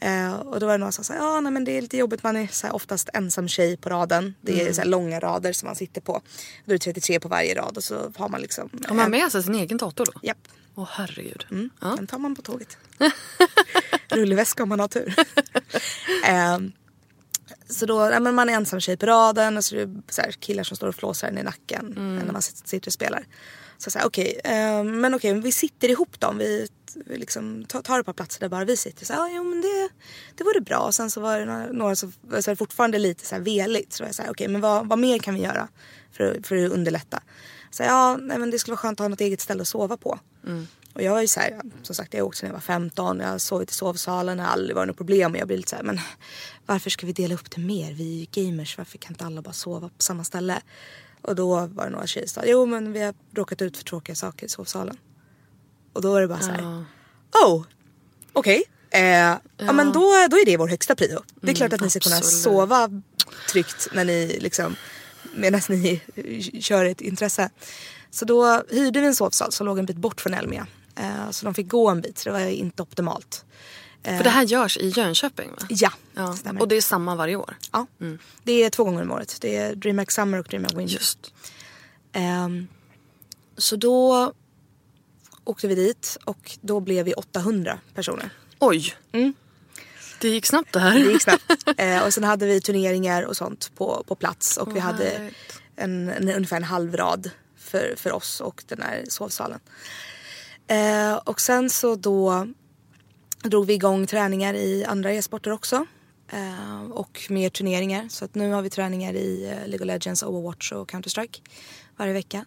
[0.00, 2.22] Eh, och då var det några som sa, ja nej men det är lite jobbigt,
[2.22, 4.34] man är så här, oftast ensam tjej på raden.
[4.40, 6.22] Det är så här, långa rader som man sitter på.
[6.64, 8.70] Då är det 33 på varje rad och så har man liksom...
[8.88, 10.12] Har man med sig sin egen dator då?
[10.22, 10.48] Japp.
[10.74, 11.46] Åh herregud.
[11.50, 11.70] Mm.
[11.80, 11.94] Ja.
[11.96, 12.78] Den tar man på tåget.
[14.08, 15.14] Rullväska om man har tur.
[16.24, 16.72] Ehm,
[17.68, 20.22] så då, ja, men man är ensam tjej på raden och så är det så
[20.22, 23.26] här, killar som står och flåsar en i nacken när man sitter och spelar.
[23.78, 26.32] Så så här, okej, ehm, men okej, vi sitter ihop då.
[26.38, 26.68] Vi
[27.06, 29.06] liksom tar, tar ett par platser där bara vi sitter.
[29.06, 29.88] Så här, ja, jo, men det,
[30.34, 30.78] det vore bra.
[30.78, 33.92] Och sen så var det några, några som så här, fortfarande lite så här veligt.
[33.92, 35.68] Så var jag så här, okej, men vad, vad mer kan vi göra
[36.12, 37.22] för, att- för att underlätta?
[37.70, 39.68] Så här, ja, nej, men det skulle vara skönt att ha något eget ställe att
[39.68, 40.18] sova på.
[40.94, 43.20] Och jag var ju så här, som sagt jag har åkt sedan jag var 15,
[43.20, 45.32] jag har sovit i sovsalen, det har aldrig varit något problem.
[45.32, 46.00] Och jag blir lite så här, men
[46.66, 47.92] varför ska vi dela upp det mer?
[47.92, 50.60] Vi är ju gamers, varför kan inte alla bara sova på samma ställe?
[51.22, 53.84] Och då var det några tjejer som sa, jo men vi har råkat ut för
[53.84, 54.96] tråkiga saker i sovsalen.
[55.94, 56.84] Och då var det bara så här,
[57.46, 57.64] oh,
[58.32, 58.62] okej.
[58.90, 59.02] Eh,
[59.56, 59.72] ja.
[59.72, 61.22] men då, då är det vår högsta prio.
[61.40, 62.42] Det är klart att ni ska kunna absolut.
[62.42, 63.02] sova
[63.50, 64.76] tryggt när ni liksom
[65.34, 66.02] medan ni
[66.60, 67.50] kör ett intresse.
[68.10, 70.66] Så då hyrde vi en sovsal som låg en bit bort från Elmia.
[70.96, 73.44] Eh, så de fick gå en bit så det var inte optimalt.
[74.04, 75.66] För det här görs i Jönköping va?
[75.68, 76.36] Ja, Ja.
[76.36, 76.60] stämmer.
[76.60, 77.56] Och det är samma varje år?
[77.72, 77.86] ja.
[78.42, 79.36] Det är två gånger om året.
[79.40, 80.94] Det är DreamHack Summer och DreamHack Winter.
[80.94, 81.32] Just.
[82.12, 82.66] Ehm,
[83.56, 84.32] så då
[85.44, 88.30] åkte vi dit och då blev vi 800 personer.
[88.58, 88.94] Oj!
[90.20, 90.90] Det gick snabbt det här.
[90.90, 91.06] Mm.
[91.06, 91.52] Det gick snabbt.
[91.76, 95.30] eh, och sen hade vi turneringar och sånt på, på plats och vi Vad hade
[95.76, 99.60] en, en, ungefär en halv rad för, för oss och den här sovsalen.
[100.66, 102.48] Eh, och sen så då
[103.42, 105.86] drog vi igång träningar i andra e-sporter också.
[106.32, 108.08] Eh, och mer turneringar.
[108.08, 111.40] Så att nu har vi träningar i eh, League of Legends, Overwatch och Counter-Strike
[111.96, 112.44] varje vecka.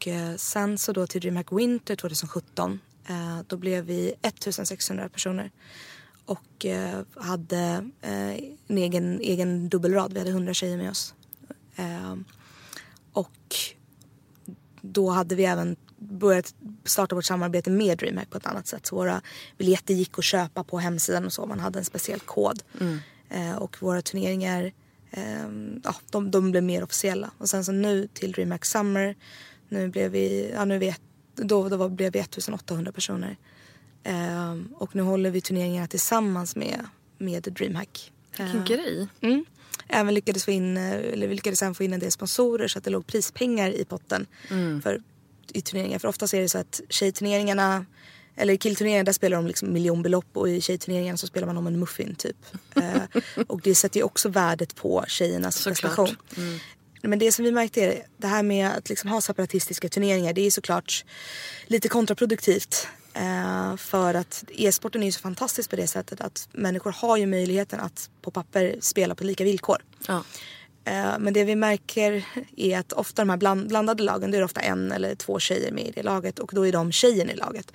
[0.00, 5.50] Och eh, sen så då till DreamHack Winter 2017 eh, då blev vi 1600 personer.
[6.24, 10.12] Och eh, hade en egen, egen dubbelrad.
[10.12, 11.14] Vi hade 100 tjejer med oss.
[13.12, 13.56] Och
[14.80, 18.86] då hade vi även börjat starta vårt samarbete med DreamHack på ett annat sätt.
[18.86, 19.22] Så våra
[19.58, 21.46] biljetter gick att köpa på hemsidan och så.
[21.46, 22.62] Man hade en speciell kod.
[23.28, 24.72] Eh, och våra turneringar
[25.82, 27.30] ja, de, de blev mer officiella.
[27.38, 29.16] Och sen så nu till DreamHack Summer,
[29.70, 31.00] nu blev vi, ja, nu vi ett,
[31.36, 33.36] då, då blev vi 1800 personer.
[34.04, 36.86] Ehm, och nu håller vi turneringarna tillsammans med,
[37.18, 38.12] med DreamHack.
[38.30, 39.08] Vilken Ehm, grej.
[39.20, 39.44] Mm.
[39.88, 42.78] Även lyckades få in, eh, eller vi lyckades även få in en del sponsorer så
[42.78, 44.26] att det låg prispengar i potten
[44.82, 45.02] för,
[45.52, 45.98] i turneringar.
[45.98, 47.86] För oftast är det så att tjejturneringarna
[48.36, 51.66] eller i killturneringar där spelar de liksom miljonbelopp och i tjejturneringarna så spelar man om
[51.66, 52.36] en muffin typ.
[52.74, 55.80] eh, och det sätter ju också värdet på tjejernas Såklart.
[55.80, 56.16] prestation.
[57.02, 60.46] Men det som vi märkte är det här med att liksom ha separatistiska turneringar det
[60.46, 61.04] är såklart
[61.66, 62.88] lite kontraproduktivt.
[63.14, 67.26] Eh, för att e-sporten är ju så fantastisk på det sättet att människor har ju
[67.26, 69.82] möjligheten att på papper spela på lika villkor.
[70.08, 70.24] Ja.
[70.84, 72.24] Eh, Men det vi märker
[72.56, 75.38] är att ofta de här bland, blandade lagen, då är det ofta en eller två
[75.38, 77.72] tjejer med i det laget och då är de tjejen i laget.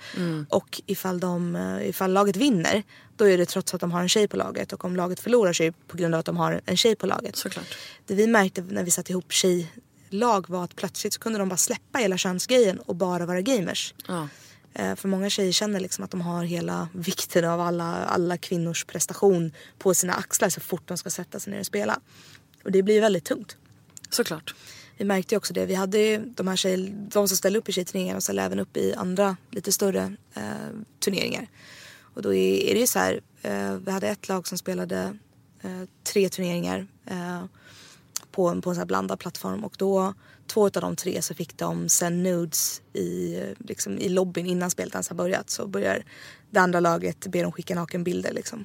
[0.48, 2.82] Och ifall, de, eh, ifall laget vinner,
[3.16, 5.52] då är det trots att de har en tjej på laget och om laget förlorar
[5.52, 7.36] så är det på grund av att de har en tjej på laget.
[7.36, 7.74] Såklart.
[8.06, 11.56] Det vi märkte när vi satte ihop tjejlag var att plötsligt så kunde de bara
[11.56, 13.94] släppa hela könsgrejen och bara vara gamers.
[14.08, 14.28] Ja.
[14.74, 18.84] Eh, För många tjejer känner liksom att de har hela vikten av alla, alla kvinnors
[18.84, 22.00] prestation på sina axlar så fort de ska sätta sig ner och spela.
[22.66, 23.56] Och det blir väldigt tungt.
[24.10, 24.54] Såklart.
[24.96, 25.66] Vi märkte ju också det.
[25.66, 28.58] Vi hade ju de här tjej, de som ställde upp i tjejturneringar och ställde även
[28.60, 30.42] upp i andra lite större eh,
[31.00, 31.46] turneringar.
[32.00, 33.20] Och då är, är det ju så här.
[33.42, 35.18] Eh, vi hade ett lag som spelade
[35.62, 37.44] eh, tre turneringar eh,
[38.30, 40.14] på, en- på en sån här blandad plattform och då
[40.46, 44.94] två av de tre så fick de sen nudes i, liksom, i lobbyn innan spelet
[44.94, 45.50] ens har börjat.
[45.50, 46.04] Så börjar
[46.50, 48.64] det andra laget be dem skicka nakenbilder liksom.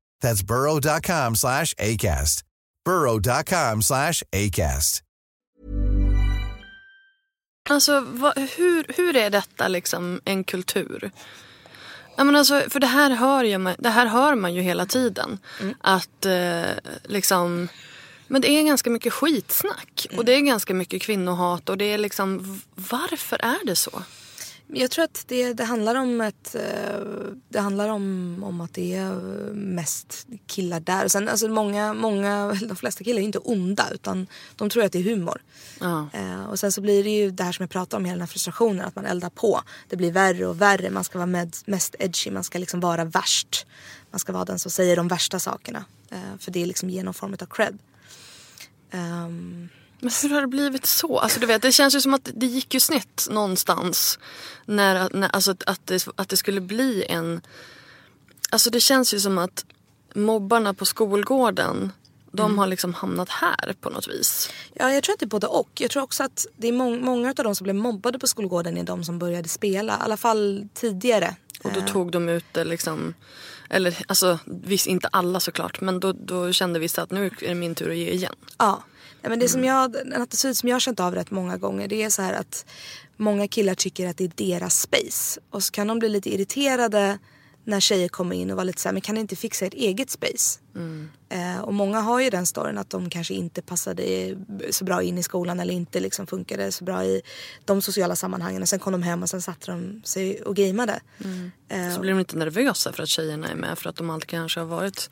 [0.21, 2.43] That's burrow.com slash ACAST.
[2.85, 5.03] burrow.com slash ACAST.
[7.69, 11.11] Alltså, vad, hur, hur är detta liksom en kultur?
[12.17, 14.85] Ja, men alltså, för det här, hör ju, man- det här hör man ju hela
[14.85, 15.39] tiden.
[15.81, 16.61] Att eh,
[17.03, 17.67] liksom...
[18.27, 20.07] Men det är ganska mycket skitsnack.
[20.17, 21.69] Och det är ganska mycket kvinnohat.
[21.69, 22.61] Och det är liksom...
[22.75, 24.03] Varför är det så?
[24.73, 26.99] Jag tror att det, det handlar om ett, eh,
[27.49, 29.13] det handlar om, om att det är
[29.53, 31.03] mest killar där.
[31.03, 34.91] Och sen, alltså många, många, de flesta killar är inte onda utan de tror att
[34.91, 35.41] det är humor.
[35.79, 36.07] Ja.
[36.13, 38.21] Eh, och sen så blir det ju det här som jag pratar om, hela den
[38.21, 39.61] här frustrationen att man eldar på.
[39.89, 43.05] Det blir värre och värre, man ska vara med, mest edgy, man ska liksom vara
[43.05, 43.65] värst.
[44.11, 45.85] Man ska vara den som säger de värsta sakerna.
[46.11, 47.77] Eh, för det är liksom genom form av cred.
[48.91, 49.69] Ehm,
[50.01, 51.19] Men hur har det blivit så?
[51.19, 54.19] Alltså, du vet, det känns ju som att det gick ju snett någonstans.
[54.65, 57.41] När, när, alltså, att, att, det, att det skulle bli en...
[58.49, 59.65] Alltså det känns ju som att
[60.15, 61.91] mobbarna på skolgården
[62.31, 64.49] de har liksom hamnat här på något vis.
[64.73, 65.69] Ja, jag tror att det är både och.
[65.79, 68.77] Jag tror också att det är mång- många av de som blev mobbade på skolgården
[68.77, 69.93] är de som började spela.
[69.93, 71.35] I alla fall tidigare.
[71.63, 73.13] Och då Eh, tog de ut det liksom.
[73.69, 75.81] Eller alltså visst inte alla såklart.
[75.81, 78.35] Men då, då kände vissa att nu är det min tur att ge igen.
[78.57, 78.83] Ja.
[79.21, 81.87] Nej, men det som jag, en attityd som jag har känt av rätt många gånger
[81.87, 82.65] det är så här att
[83.17, 85.39] många killar tycker att det är deras space.
[85.49, 87.19] Och så kan de bli lite irriterade
[87.63, 89.73] när tjejer kommer in och vara lite så här, men kan ni inte fixa ert
[89.73, 90.59] eget space?
[91.29, 94.35] Eh, och många har ju den storyn att de kanske inte passade
[94.69, 97.21] så bra in i skolan eller inte liksom funkade så bra i
[97.65, 98.61] de sociala sammanhangen.
[98.61, 100.99] Och sen kom de hem och sen satte de sig och gameade.
[101.69, 103.77] Eh, Så blir de inte nervösa för att tjejerna är med.
[103.79, 105.09] För att de alltid kanske har varit.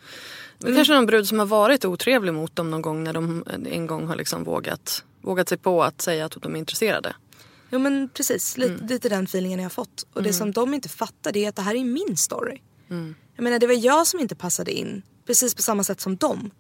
[0.58, 3.04] Det kanske någon brud som har varit otrevlig mot dem någon gång.
[3.04, 6.60] När de en gång har liksom vågat, vågat sig på att säga att de är
[6.60, 7.16] intresserade.
[7.72, 10.06] Jo men precis, lite, lite den feelingen jag har fått.
[10.14, 12.62] Och det som de inte fattar det är att det här är min story.
[13.36, 15.02] Jag menar det var jag som inte passade in.
[15.26, 16.52] Precis på samma sätt som dem.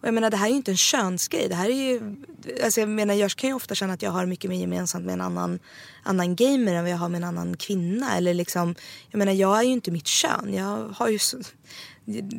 [0.00, 1.48] Och jag menar det här är ju inte en könsgrej.
[1.48, 2.16] Det här är ju,
[2.64, 5.12] alltså jag menar jag kan ju ofta känna att jag har mycket mer gemensamt med
[5.12, 5.58] en annan,
[6.02, 8.16] annan gamer än vad jag har med en annan kvinna.
[8.16, 8.74] Eller liksom,
[9.10, 10.54] jag menar jag är ju inte mitt kön.
[10.54, 11.38] Jag har ju så,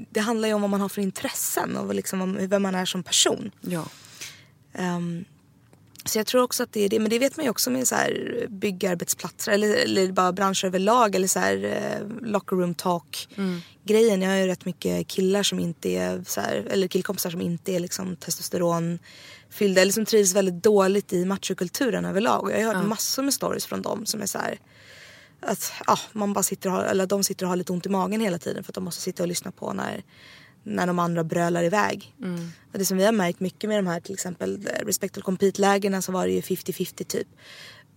[0.10, 2.86] det handlar ju om vad man har för intressen och liksom om vem man är
[2.86, 3.52] som person.
[3.62, 3.86] Ja.
[4.74, 5.26] Ehm,
[6.08, 7.00] så jag tror också att det är det.
[7.00, 11.16] Men det vet man ju också med så här byggarbetsplatser eller, eller bara branscher överlag.
[11.16, 13.28] Eller så här eh, locker room talk
[13.84, 14.22] grejen.
[14.22, 17.72] Jag har ju rätt mycket killar som inte är så här, eller killkompisar som inte
[17.72, 19.82] är liksom testosteronfyllda.
[19.82, 22.44] Eller som trivs väldigt dåligt i machokulturen överlag.
[22.44, 24.60] Och jag har hört massor med stories från dem som är så här
[25.40, 27.90] att ja, man bara sitter och har, eller de sitter och har lite ont i
[27.90, 30.04] magen hela tiden för att de måste sitta och lyssna på när,
[30.68, 32.14] när de andra brölar iväg.
[32.72, 36.02] Och det som vi har märkt mycket med de här till exempel Respect och Compete-lägena
[36.02, 37.28] så var det ju 50-50 typ.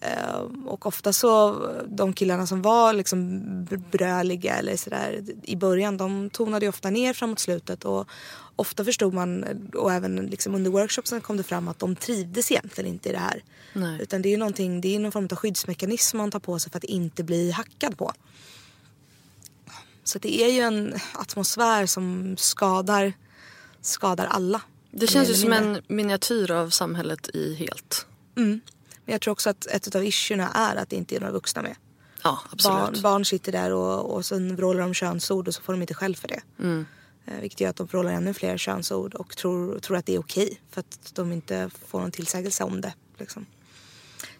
[0.01, 3.41] Eh, och ofta så de killarna som var liksom
[3.71, 8.09] br- bröliga eller sådär i början de tonade ju ofta ner framåt slutet och
[8.57, 9.45] ofta förstod man
[9.75, 13.19] och även liksom under workshopsen kom det fram att de trivdes egentligen inte i det
[13.19, 13.45] här.
[13.73, 14.03] Nej.
[14.03, 16.73] Utan det är ju någonting, det är någon form av skyddsmekanism man tar på sig
[16.73, 18.13] för att inte bli hackad på.
[20.11, 23.13] Så det är ju en atmosfär som skadar,
[23.81, 24.63] skadar alla.
[24.91, 28.07] Det känns ju som en miniatyr av samhället i helt.
[29.05, 31.63] Men jag tror också att ett av issuerna är att det inte är några vuxna
[31.63, 31.77] med.
[32.23, 32.79] Ja, absolut.
[32.79, 35.95] Barn, barn sitter där och, och sen vrålar de könsord och så får de inte
[35.95, 36.41] skäll för det.
[36.59, 36.87] Mm.
[37.27, 40.21] Eh, vilket gör att de vrålar ännu fler könsord och tror, tror att det är
[40.21, 42.95] okej för att de inte får någon tillsägelse om det.
[43.19, 43.47] Liksom.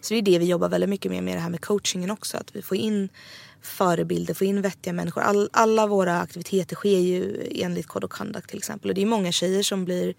[0.01, 2.37] Så det är det vi jobbar väldigt mycket med med det här med coachingen också.
[2.37, 3.09] Att vi får in
[3.61, 5.21] förebilder, få in vettiga människor.
[5.21, 8.89] All, alla våra aktiviteter sker ju enligt Code of Conduct till exempel.
[8.89, 10.13] Och det är många tjejer som blir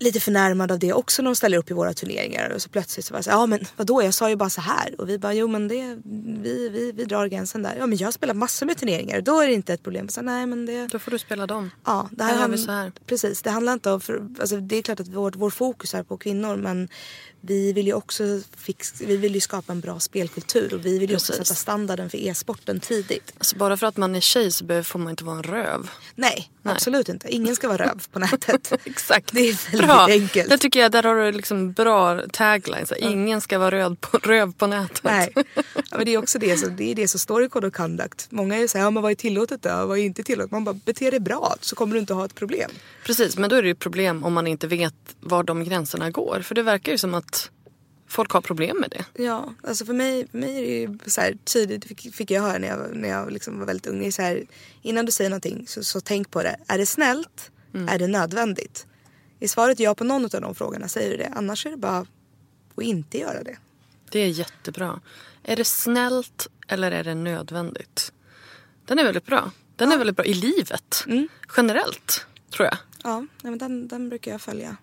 [0.00, 2.50] lite förnärmade av det också när de ställer upp i våra turneringar.
[2.54, 5.00] Och så plötsligt så det så ja men vadå jag sa ju bara så här.
[5.00, 5.98] Och vi bara, jo men det,
[6.42, 7.74] vi, vi, vi drar gränsen där.
[7.78, 10.08] Ja men jag har spelat massor med turneringar då är det inte ett problem.
[10.08, 10.86] Så, nej men det...
[10.86, 11.70] Då får du spela dem.
[11.84, 12.92] Ja, det här Här har vi hand- så här.
[13.06, 16.02] Precis, det handlar inte om, för, alltså det är klart att vår, vår fokus är
[16.02, 16.88] på kvinnor men
[17.40, 18.24] vi vill ju också
[18.56, 22.10] fix, vi vill ju skapa en bra spelkultur och vi vill ju också sätta standarden
[22.10, 23.32] för e-sporten tidigt.
[23.38, 25.90] Alltså bara för att man är tjej så får man inte vara en röv.
[26.14, 26.74] Nej, Nej.
[26.74, 27.28] absolut inte.
[27.34, 28.72] Ingen ska vara röv på nätet.
[28.84, 29.32] Exakt.
[29.32, 30.06] Det är väldigt Bra.
[30.10, 30.48] enkelt.
[30.48, 32.86] Det tycker jag, där har du liksom bra tagline.
[32.86, 35.04] Så ingen ska vara röd på, röv på nätet.
[35.04, 37.66] Nej, ja, men det är också det, så, det är det som står i Code
[37.66, 38.26] of Conduct.
[38.30, 39.86] Många är såhär, ja men vad är tillåtet då?
[39.86, 40.50] Vad är inte tillåtet?
[40.50, 42.70] Man bara, bete dig bra så kommer du inte ha ett problem.
[43.04, 46.40] Precis, men då är det ju problem om man inte vet var de gränserna går.
[46.42, 47.50] För det verkar ju som att
[48.08, 49.22] folk har problem med det.
[49.22, 52.42] Ja, alltså för mig, för mig är det ju så här tydligt, fick, fick jag
[52.42, 54.12] höra när jag, när jag liksom var väldigt ung.
[54.12, 54.44] Så här,
[54.82, 56.56] innan du säger någonting så, så tänk på det.
[56.66, 57.50] Är det snällt?
[57.88, 58.86] Är det nödvändigt?
[59.40, 61.32] Är svaret ja på någon av de frågorna säger du det.
[61.36, 62.06] Annars är det bara
[62.76, 63.56] att inte göra det.
[64.10, 65.00] Det är jättebra.
[65.42, 68.12] Är det snällt eller är det nödvändigt?
[68.86, 69.50] Den är väldigt bra.
[69.76, 71.06] Den är väldigt bra i livet.
[71.56, 72.76] Generellt, tror jag.
[73.02, 74.76] Ja, men den, den brukar jag följa.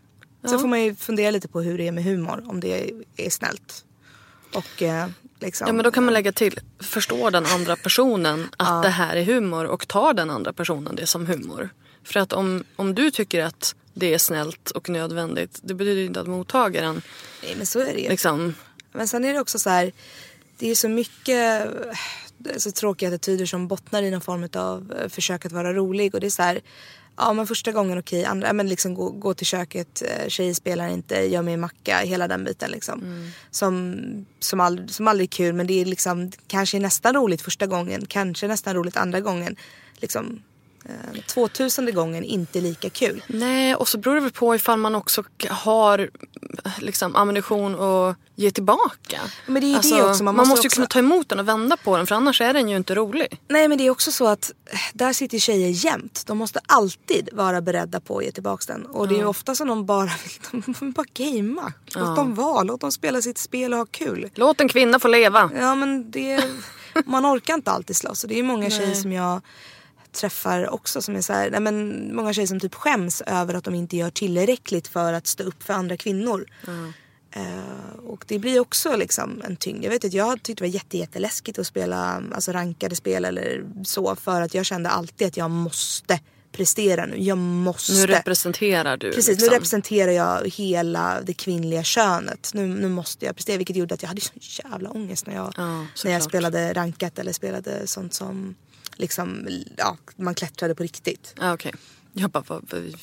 [0.49, 2.43] Sen får man ju fundera lite på hur det är med humor.
[2.47, 3.85] Om det är snällt.
[4.53, 5.67] Och eh, liksom.
[5.67, 9.23] Ja men då kan man lägga till, förstår den andra personen att det här är
[9.23, 11.69] humor och tar den andra personen det som humor?
[12.03, 16.19] För att om, om du tycker att det är snällt och nödvändigt, det betyder inte
[16.19, 17.01] att mottagaren
[17.43, 18.09] Nej men så är det ju.
[18.09, 18.53] liksom...
[18.91, 19.91] Men sen är det också så här.
[20.57, 21.69] Det är så mycket
[22.57, 26.15] så tråkiga attityder som bottnar i någon form av eh, försök att vara rolig.
[26.15, 26.61] Och det är så här.
[27.17, 30.53] Ja men första gången okej, andra, ja, men liksom gå, gå till köket, eh, tjejer
[30.53, 33.31] spelar inte, gör mig macka, hela den biten liksom.
[33.51, 33.95] Som,
[34.39, 38.05] som, aldrig, som aldrig är kul men det är liksom kanske nästan roligt första gången,
[38.05, 39.55] kanske nästan roligt andra gången.
[39.99, 40.41] Liksom
[41.27, 43.23] 2000 gången inte lika kul.
[43.27, 46.09] Nej, och så beror det väl på ifall man också har
[46.79, 49.21] liksom, ammunition att ge tillbaka.
[49.45, 51.39] Men det är alltså, det också, man Man måste ju också- kunna ta emot den
[51.39, 53.39] och vända på den för annars är den ju inte rolig.
[53.47, 56.23] Nej men det är också så att eh, där sitter tjejer jämt.
[56.25, 58.85] De måste alltid vara beredda på att ge tillbaka den.
[58.85, 60.09] Och det är ju ofta som de bara
[60.51, 61.73] vill, de bara gamea.
[61.95, 64.29] Låt dem vara, låt dem spela sitt spel och ha kul.
[64.35, 65.49] Låt en kvinna få leva.
[65.55, 66.43] Ja men det,
[67.05, 68.23] man orkar inte alltid slåss.
[68.23, 69.41] Och det är ju många tjejer som jag
[70.17, 73.63] träffar också som är så här, nej men många tjejer som typ skäms över att
[73.63, 76.45] de inte gör tillräckligt för att stå upp för andra kvinnor.
[77.31, 79.83] Eh, och det blir också liksom en tyngd.
[79.83, 83.65] Jag vet att jag tyckte det var jätte, jätteläskigt att spela alltså rankade spel eller
[83.83, 86.19] så för att jag kände alltid att jag måste
[86.51, 87.15] prestera nu.
[87.17, 87.93] Jag måste.
[87.93, 89.11] Nu representerar du.
[89.11, 89.47] Precis, liksom.
[89.49, 92.51] nu representerar jag hela det kvinnliga könet.
[92.53, 95.53] Nu, nu måste jag prestera vilket gjorde att jag hade sån jävla ångest när jag,
[95.57, 98.55] Ja, när jag spelade rankat eller spelade sånt som
[98.97, 101.33] liksom, ja, man klättrade på riktigt.
[101.39, 101.73] Ja, okej.
[102.19, 102.97] Jag bara, vad, vad,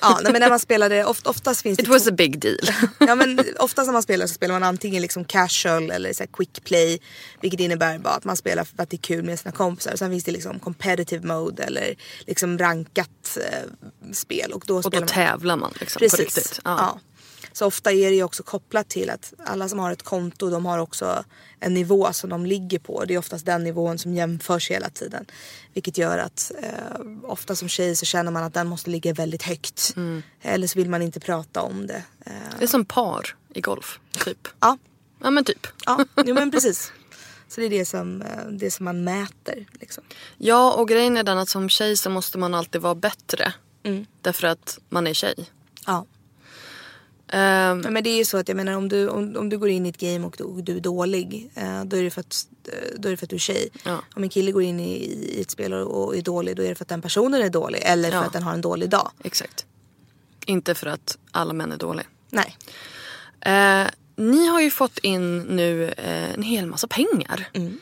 [0.00, 2.58] Ja, nej, men när man spelade, oft, oftast finns det It was a big deal.
[2.98, 6.64] ja, men oftast när man spelar så spelar man antingen liksom casual eller så quick
[6.64, 6.98] play.
[7.40, 9.92] Vilket innebär bara att man spelar för att det är kul med sina kompisar.
[9.92, 11.94] Och sen finns det liksom competitive mode eller
[12.26, 14.52] liksom rankat eh, spel.
[14.52, 15.08] Och då, Och då man...
[15.08, 16.16] tävlar man liksom Precis.
[16.16, 16.60] på riktigt.
[16.64, 17.00] Ja.
[17.58, 20.66] Så ofta är det ju också kopplat till att alla som har ett konto de
[20.66, 21.24] har också
[21.60, 23.04] en nivå som de ligger på.
[23.04, 25.26] Det är oftast den nivån som jämförs hela tiden.
[25.74, 29.42] Vilket gör att eh, ofta som tjej så känner man att den måste ligga väldigt
[29.42, 29.92] högt.
[29.96, 30.22] Mm.
[30.42, 32.02] Eller så vill man inte prata om det.
[32.26, 34.48] Eh, Det är som par i golf, typ.
[34.60, 34.78] ja,
[35.22, 35.66] Ja men typ.
[35.86, 36.92] ja jo, men precis.
[37.48, 39.66] Så det är det som, eh, det som man mäter.
[39.80, 40.04] Liksom.
[40.36, 43.52] Ja och grejen är den att som tjej så måste man alltid vara bättre.
[43.82, 44.06] Mm.
[44.20, 45.34] Därför att man är tjej.
[45.86, 46.06] Ja.
[47.32, 49.68] Ehm, Men det är ju så att jag menar om du, om, om du går
[49.68, 51.50] in i ett game och du, och du är dålig.
[51.54, 53.68] Eh, då, är det för att, eh, då är det för att du är tjej.
[53.84, 54.02] Ja.
[54.14, 54.92] Om en kille går in i,
[55.36, 57.50] i ett spel och, och är dålig då är det för att den personen är
[57.50, 57.80] dålig.
[57.84, 58.24] Eller för Ja.
[58.24, 59.10] att den har en dålig dag.
[59.24, 59.66] exakt.
[60.46, 62.06] Inte för att alla män är dåliga.
[62.30, 62.56] Nej.
[63.40, 67.78] Eh, ni har ju fått in nu eh, en hel massa pengar Mm.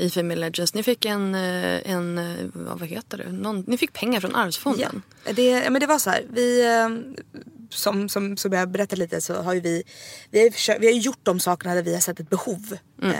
[0.00, 0.74] i Female Legends.
[0.74, 2.20] Ni fick en, en
[2.54, 3.32] vad heter det?
[3.32, 4.38] Någon, ni fick pengar från Ja.
[4.38, 5.02] Arvsfonden.
[5.34, 6.24] Det, ja, men det var så här.
[6.30, 6.62] Vi,
[7.74, 9.82] som, som, som jag berättade lite så har ju vi,
[10.30, 12.76] vi har, ju försökt, vi har gjort de sakerna där vi har sett ett behov.
[13.02, 13.10] Eh,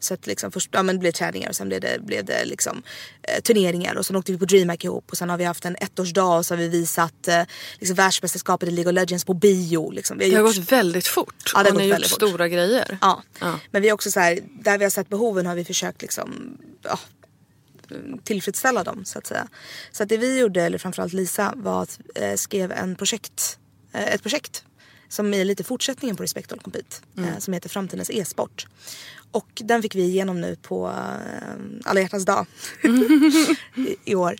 [0.00, 2.44] så att liksom först, ja men det blev träningar och sen blev det, blev det
[2.44, 2.82] liksom
[3.22, 5.76] eh, turneringar och sen åkte vi på DreamHack ihop och sen har vi haft en
[5.80, 7.42] ettårsdag och så har vi visat eh,
[7.78, 9.90] liksom världsmästerskapet i League of Legends på bio.
[9.90, 10.18] Liksom.
[10.18, 11.52] Vi har Det har gjort- gått väldigt fort.
[11.54, 12.16] Ja, det har och ni har gjort fort.
[12.28, 12.98] stora grejer.
[13.00, 13.22] Ja.
[13.40, 13.58] Ja.
[13.70, 16.58] men vi har också så här, där vi har sett behoven har vi försökt liksom
[16.82, 16.98] ja,
[18.24, 19.48] tillfredsställa dem så att säga.
[19.92, 23.58] Så att det vi gjorde, eller framförallt Lisa, var att eh, skrev en projekt,
[23.92, 24.64] ett projekt
[25.08, 28.66] som är lite fortsättningen på Respect All Compete eh, som heter Framtidens e-sport.
[29.32, 32.46] Och den fick vi igenom nu på eh, alla hjärtans dag
[33.76, 34.36] i, i år.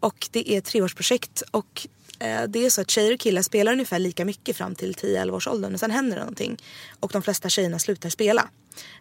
[0.00, 1.86] Och det är ett treårsprojekt och
[2.18, 5.30] eh, det är så att tjejer och killar spelar ungefär lika mycket fram till 10-11
[5.30, 6.56] års åldern och sen händer det någonting.
[7.00, 8.48] Och de flesta tjejerna slutar spela.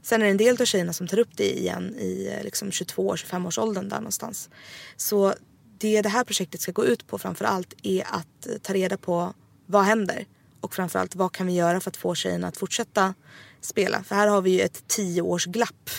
[0.01, 2.69] Sen är det en del av tjejerna som tar upp det igen i eh, liksom
[2.69, 4.49] 22-25 års åldern där någonstans.
[4.97, 5.33] Så
[5.77, 8.97] det det här projektet ska gå ut på framför allt är att eh, ta reda
[8.97, 9.33] på
[9.69, 10.25] vad händer
[10.61, 13.13] och framförallt vad kan vi göra för att få tjejerna att fortsätta
[13.61, 14.03] spela.
[14.03, 15.89] För här har vi ju ett 10 års glapp.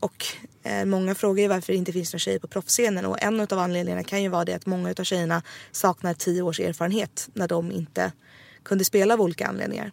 [0.00, 0.26] Och
[0.62, 3.58] eh, många frågar ju varför det inte finns några tjejer på proffsscenen och en av
[3.58, 5.42] anledningarna kan ju vara det att många av tjejerna
[5.72, 8.12] saknar 10 års erfarenhet när de inte
[8.62, 9.92] kunde spela av olika anledningar.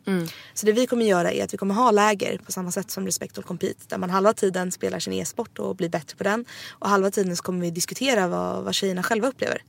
[0.53, 3.05] Så det vi kommer göra är att vi kommer ha läger på samma sätt som
[3.05, 6.45] Respect All Compete där man halva tiden spelar sin e-sport och blir bättre på den
[6.69, 9.63] och halva tiden så kommer vi diskutera vad, vad tjejerna själva upplever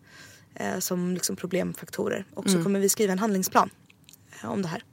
[0.54, 3.70] eh, som liksom problemfaktorer och så kommer vi skriva en handlingsplan
[4.42, 4.84] eh, om det här.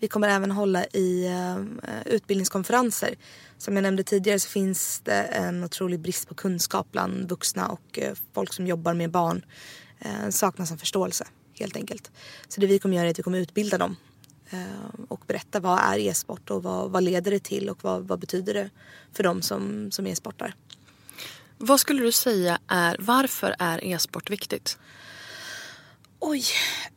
[0.00, 1.64] Vi kommer även hålla i eh,
[2.06, 3.14] utbildningskonferenser.
[3.58, 7.98] Som jag nämnde tidigare så finns det en otrolig brist på kunskap bland vuxna och
[7.98, 9.44] eh, folk som jobbar med barn.
[9.98, 11.26] Eh, saknas en förståelse
[11.58, 12.10] helt enkelt.
[12.48, 13.96] Så det vi kommer göra är att vi kommer utbilda dem
[14.50, 18.18] eh, och berätta vad är e-sport och vad, vad leder det till och vad, vad
[18.18, 18.70] betyder det
[19.12, 20.54] för dem som, som e-sportar.
[21.58, 24.78] Vad skulle du säga är, varför är e-sport viktigt?
[26.20, 26.44] Oj.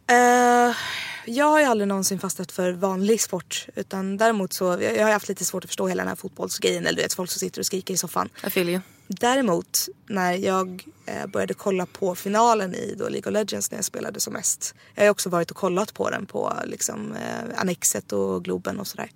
[0.09, 0.75] Eh,
[1.25, 3.67] jag har ju aldrig någonsin fastnat för vanlig sport.
[3.75, 6.87] Utan däremot så, jag, jag har haft lite svårt att förstå hela den här fotbollsgrejen.
[6.87, 8.29] Eller du vet folk som sitter och skriker i soffan.
[8.47, 8.79] I feel you.
[9.07, 13.85] Däremot när jag eh, började kolla på finalen i då League of Legends när jag
[13.85, 14.75] spelade som mest.
[14.95, 18.87] Jag har också varit och kollat på den på liksom, eh, Annexet och Globen och
[18.87, 19.11] sådär.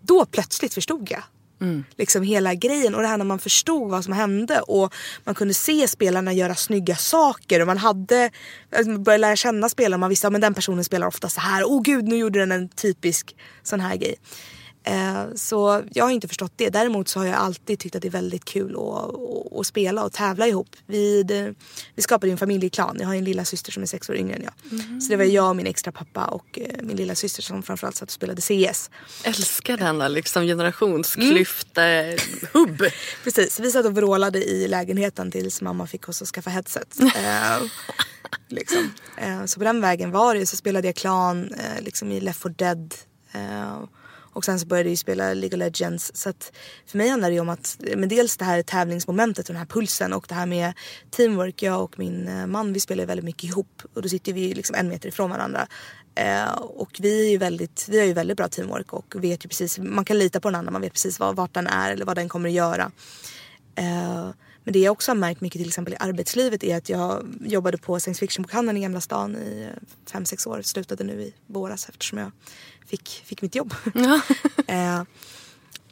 [0.00, 1.22] Då plötsligt förstod jag.
[1.60, 1.84] Mm.
[1.96, 4.94] Liksom hela grejen och det här när man förstod vad som hände och
[5.24, 8.30] man kunde se spelarna göra snygga saker och man hade
[8.86, 11.40] man började lära känna spelarna och man visste att men den personen spelar ofta så
[11.40, 11.64] här.
[11.64, 14.16] Åh gud nu gjorde den en typisk sån här grej.
[14.88, 16.70] Eh, så jag har inte förstått det.
[16.70, 19.14] Däremot så har jag alltid tyckt att det är väldigt kul att, att,
[19.60, 20.68] att spela och tävla ihop.
[20.86, 21.24] Vi,
[21.94, 22.96] vi skapade en familjeklan.
[23.00, 24.52] Jag har en lilla syster som är sex år yngre än jag.
[25.02, 28.08] Så det var jag, min extra pappa och eh, min lilla syster som framförallt satt
[28.08, 28.90] och spelade CS.
[29.24, 32.82] Älskar denna liksom generationsklyfte-hubb.
[33.24, 37.00] Precis, vi satt och vrålade i lägenheten tills mamma fick oss att skaffa headset.
[37.00, 37.62] eh,
[38.48, 38.90] liksom.
[39.46, 40.46] så på den vägen var det.
[40.46, 42.94] Så spelade jag klan liksom i Left 4 Dead.
[44.38, 46.10] Och sen så började jag ju spela League of Legends.
[46.14, 46.52] Så att
[46.86, 49.66] för mig handlar det ju om att, men dels det här tävlingsmomentet och den här
[49.66, 50.72] pulsen och det här med
[51.10, 51.62] teamwork.
[51.62, 54.40] Jag och min eh, man vi spelar ju väldigt mycket ihop och då sitter vi
[54.40, 55.66] ju liksom en meter ifrån varandra.
[56.14, 59.48] Eh, och vi är ju väldigt, vi har ju väldigt bra teamwork och vet ju
[59.48, 62.04] precis, man kan lita på den andra, man vet precis vad, vart den är eller
[62.04, 62.90] vad den kommer att göra.
[63.74, 64.30] Eh,
[64.64, 67.78] men det jag också har märkt mycket till exempel i arbetslivet är att jag jobbade
[67.78, 69.68] på science fiction-bokhandeln i Gamla stan i
[70.06, 70.62] eh, 5-6 år.
[70.62, 72.30] Slutade nu i våras eftersom jag
[72.88, 73.74] fick, fick mitt jobb.
[74.66, 75.02] eh,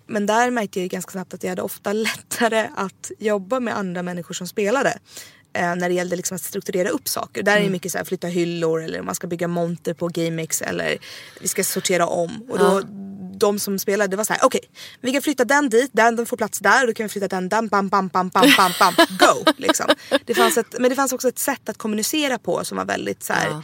[0.07, 4.03] men där märkte jag ganska snabbt att jag hade ofta lättare att jobba med andra
[4.03, 4.99] människor som spelade.
[5.53, 7.42] eh, när det gällde liksom att strukturera upp saker.
[7.42, 7.68] Där är Mm.
[7.68, 10.99] det mycket så här, flytta hyllor eller man ska bygga monter på GameX eller
[11.40, 12.42] vi ska sortera om.
[12.51, 12.82] Och då,
[13.38, 14.61] de som spelade det var så här: okej
[15.01, 17.28] vi kan flytta den dit, den, den får plats där och då kan vi flytta
[17.28, 19.53] den, den, bam, bam, bam, bam, bam, bam, go!
[19.57, 19.86] Liksom.
[20.24, 23.22] Det fanns ett, men det fanns också ett sätt att kommunicera på som var väldigt
[23.22, 23.51] så här.
[23.51, 23.61] Eh,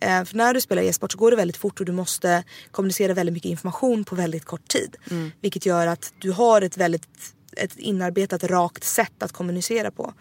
[0.00, 3.32] för när du spelar e-sport så går det väldigt fort och du måste kommunicera väldigt
[3.32, 4.96] mycket information på väldigt kort tid.
[5.40, 7.08] Vilket gör att du har ett väldigt
[7.56, 10.14] ett inarbetat rakt sätt att kommunicera på.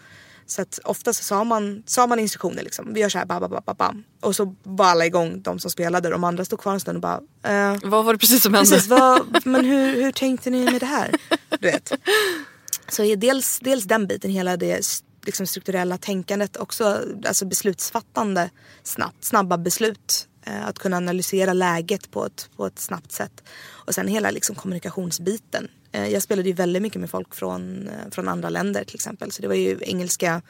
[0.47, 2.93] Så att ofta så sa man, sa man instruktioner liksom.
[2.93, 4.03] Vi gör så här bam, bam, bam, bam, bam.
[4.21, 6.09] Och så var alla igång de som spelade.
[6.09, 8.69] De andra stod kvar en stund och bara eh, Vad var det precis som hände?
[8.69, 11.11] Precis, vad, men hur, hur tänkte ni med det här?
[11.59, 11.91] Du vet.
[12.88, 14.86] Så dels, dels den biten, hela det
[15.26, 18.49] liksom strukturella tänkandet, också alltså beslutsfattande
[18.84, 20.28] snabbt, snabba beslut.
[20.47, 23.43] Eh, att kunna analysera läget på ett, på ett snabbt sätt.
[23.67, 25.67] Och sen hela liksom kommunikationsbiten.
[25.91, 29.32] Eh, jag spelade ju väldigt mycket med folk från, eh, från andra länder till exempel.
[29.32, 30.41] Så det var ju engelska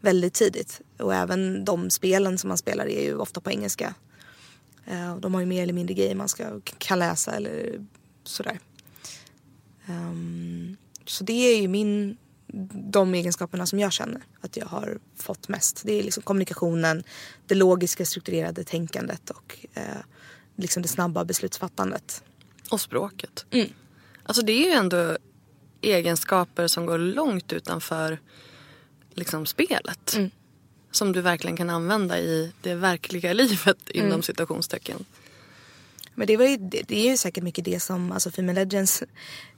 [0.00, 0.80] väldigt tidigt.
[0.98, 3.94] Och även de spelen som man spelar är ju ofta på engelska.
[5.20, 7.80] De har ju mer eller mindre grejer man ska, kan läsa eller
[8.24, 8.58] sådär.
[9.86, 10.76] Ehm,
[11.06, 12.16] så det är ju min,
[12.92, 15.82] de egenskaperna som jag känner att jag har fått mest.
[15.84, 17.04] Det är liksom kommunikationen,
[17.46, 19.82] det logiska strukturerade tänkandet och eh,
[20.56, 22.22] liksom det snabba beslutsfattandet.
[22.70, 23.46] Och språket.
[23.50, 23.68] Mm.
[24.22, 25.18] Alltså det är ju ändå
[25.80, 28.18] egenskaper som går långt utanför
[29.14, 30.14] liksom spelet.
[30.16, 30.30] Mm.
[30.90, 34.22] Som du verkligen kan använda i det verkliga livet inom Mm.
[34.22, 35.04] citationstecken.
[36.14, 39.02] Men det, var ju, det, det är ju säkert mycket det som alltså Female Legends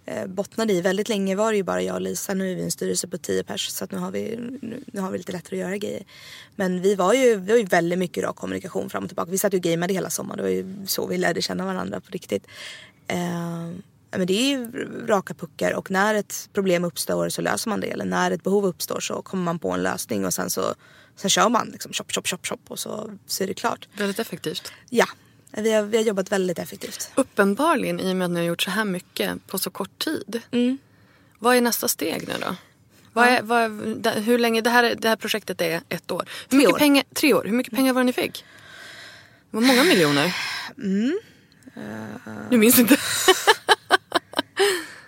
[0.06, 0.80] eh, bottnade i.
[0.80, 2.34] Väldigt länge var det ju bara jag och Lisa.
[2.34, 5.00] Nu är vi en styrelse på 10 pers så att nu har, vi, nu, nu
[5.00, 6.04] har vi lite lättare att göra grejer.
[6.56, 9.30] Men vi var ju, vi var ju väldigt mycket rak kommunikation fram och tillbaka.
[9.30, 10.36] Vi satt ju och gameade hela sommaren.
[10.36, 12.46] Det var ju så vi lärde känna varandra på riktigt.
[13.08, 13.70] Eh,
[14.10, 14.70] men det är ju
[15.06, 17.86] raka puckar och när ett problem uppstår så löser man det.
[17.86, 20.74] Eller när ett behov uppstår så kommer man på en lösning och sen så
[21.16, 23.88] sen kör man liksom chop, chop, chop, chop och så, så är det klart.
[23.96, 24.72] Väldigt effektivt.
[24.90, 25.06] Ja,
[25.62, 27.10] vi har, vi har jobbat väldigt effektivt.
[27.14, 30.40] Uppenbarligen i och med att ni har gjort så här mycket på så kort tid.
[30.50, 30.78] Mm.
[31.38, 32.56] Vad är nästa steg nu då?
[33.12, 36.24] Vad är, vad, är- hur länge, det här, det här projektet är ett år.
[36.42, 36.78] Hur Tre mycket år.
[36.78, 37.44] Pengar, tre år.
[37.44, 38.44] Hur mycket pengar var det ni fick?
[39.50, 40.36] Det var många miljoner.
[40.78, 41.18] Mm.
[42.50, 42.96] Du minns inte?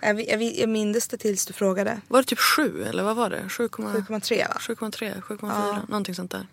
[0.01, 2.01] Jag, jag, jag minns det tills du frågade.
[2.07, 3.41] Var det typ sju eller vad var det?
[3.41, 4.57] 7,3 7,3 va?
[4.59, 6.47] 7,3, 7,4 någonting sånt där.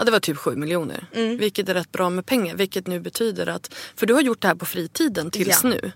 [0.00, 1.06] Ja det var typ 7 miljoner.
[1.38, 2.54] Vilket är rätt bra med pengar.
[2.56, 5.68] Vilket nu betyder att, för du har gjort det här på fritiden tills Ja.
[5.68, 5.92] nu.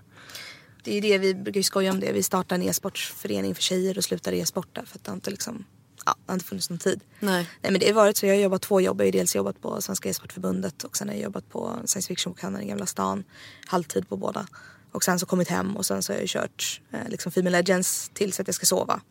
[0.83, 2.11] Det är ju det, vi brukar skoja om det.
[2.11, 5.65] Vi startade en e-sportsförening för tjejer och slutade e-sporta för att det har inte liksom,
[6.05, 6.99] ja, det har inte funnits någon tid.
[7.19, 7.49] Nej.
[7.61, 9.01] Nej men det har varit så, jag har jobbat två jobb.
[9.01, 12.63] Jag har dels jobbat på Svenska e-sportförbundet och sen har jag jobbat på science fiction-bokhandeln
[12.63, 13.23] i Gamla stan.
[13.67, 14.47] Halvtid på båda.
[14.91, 18.11] Och sen så kommit hem och sen så har jag kört eh, liksom Female Legends
[18.13, 19.01] tills att jag ska sova.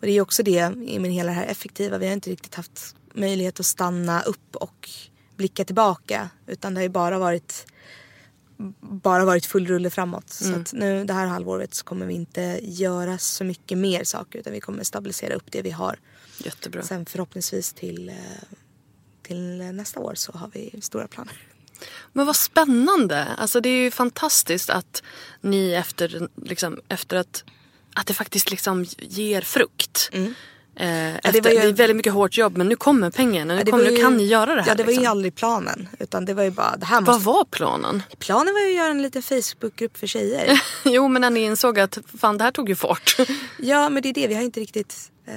[0.00, 1.98] Och det är också det i min hela det här effektiva.
[1.98, 4.90] Vi har inte riktigt haft möjlighet att stanna upp och
[5.36, 6.30] blicka tillbaka.
[6.46, 7.66] Utan det har ju bara varit
[8.80, 10.30] bara varit full rulle framåt.
[10.30, 14.38] Så att nu det här halvåret så kommer vi inte göra så mycket mer saker
[14.38, 15.98] utan vi kommer stabilisera upp det vi har.
[16.38, 16.82] Jättebra.
[16.82, 18.14] Sen förhoppningsvis till, eh,
[19.22, 21.34] till nästa år så har vi stora planer.
[22.12, 23.24] Men vad spännande.
[23.24, 25.02] Alltså det är ju fantastiskt att
[25.40, 27.44] ni efter, liksom, efter att,
[27.94, 30.10] att det faktiskt liksom ger frukt.
[30.80, 33.54] Eh, efter, det, var ju- är väldigt mycket hårt jobb men nu kommer pengarna.
[33.54, 34.68] Nu, Ja, det kommer, var nu ju- kan ni göra det här.
[34.68, 35.10] Ja det var ju liksom.
[35.10, 35.88] aldrig planen.
[35.98, 37.26] Utan det var ju bara det här Vad måste...
[37.26, 38.02] var planen?
[38.18, 40.62] Planen var ju att göra en liten Facebookgrupp för tjejer.
[40.84, 43.16] jo men när ni insåg att fan det här tog ju fart.
[43.58, 45.10] ja men det är det, vi har inte riktigt...
[45.28, 45.34] Eh...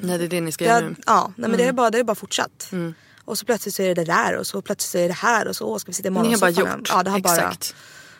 [0.00, 0.94] Nej det är det ni ska Det göra nu.
[1.06, 2.68] ja, nej, men det har bara, det har bara fortsatt.
[2.72, 2.94] Mm.
[3.24, 5.48] Och så plötsligt så är det det där och så plötsligt så är det här
[5.48, 6.78] och så åh, ska vi sitta i Ni har bara morgonsoffan.
[6.78, 6.88] gjort.
[6.92, 7.74] Ja, det har bara, Exakt.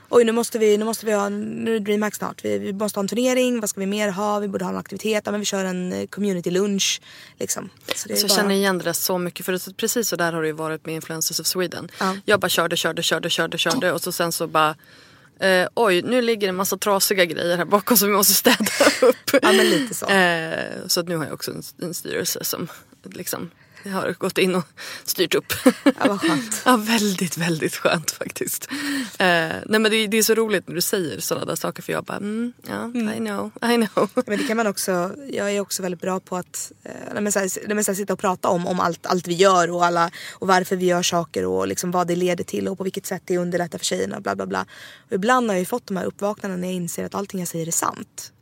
[0.08, 2.44] Oj nu måste vi, nu måste vi ha, nu är det DreamHack snart.
[2.44, 4.38] Vi, vi måste ha en turnering, vad ska vi mer ha?
[4.38, 7.00] Vi borde ha en aktivitet, ja, men vi kör en eh, community lunch.
[7.38, 7.70] Liksom.
[7.94, 9.46] Så det är Så jag bara, känner igen det där så mycket.
[9.46, 11.88] För precis så där har det ju varit med Influencers of Sweden.
[12.00, 12.16] Ja.
[12.24, 14.76] Jag bara körde, körde, körde, körde, körde och så sen så bara
[15.40, 18.64] eh, oj nu ligger det en massa trasiga grejer här bakom som vi måste städa
[19.02, 19.42] upp.
[19.42, 20.06] Ja men lite så.
[20.06, 22.68] Eh, så att nu har jag också en, en styrelse som
[23.04, 23.50] liksom
[23.90, 24.64] har gått in och
[25.04, 25.52] styrt upp.
[25.84, 26.62] Ja vad skönt.
[26.64, 28.68] ja väldigt, väldigt skönt faktiskt.
[29.18, 29.26] Eh,
[29.66, 31.92] nej men det, är- det är så roligt när du säger sådana där saker för
[31.92, 34.08] jag bara mm, ja I know, I know.
[34.26, 37.38] Men det kan man också, jag är också väldigt bra på att eh, men så
[37.38, 40.10] här, men så här, sitta och prata om, om allt, allt vi gör och, alla,
[40.34, 43.22] och varför vi gör saker och liksom vad det leder till och på vilket sätt
[43.24, 44.20] det underlättar för tjejerna.
[44.20, 44.66] Bla, bla, bla.
[45.06, 47.48] Och ibland har jag ju fått de här uppvaknandena när jag inser att allting jag
[47.48, 48.32] säger är sant.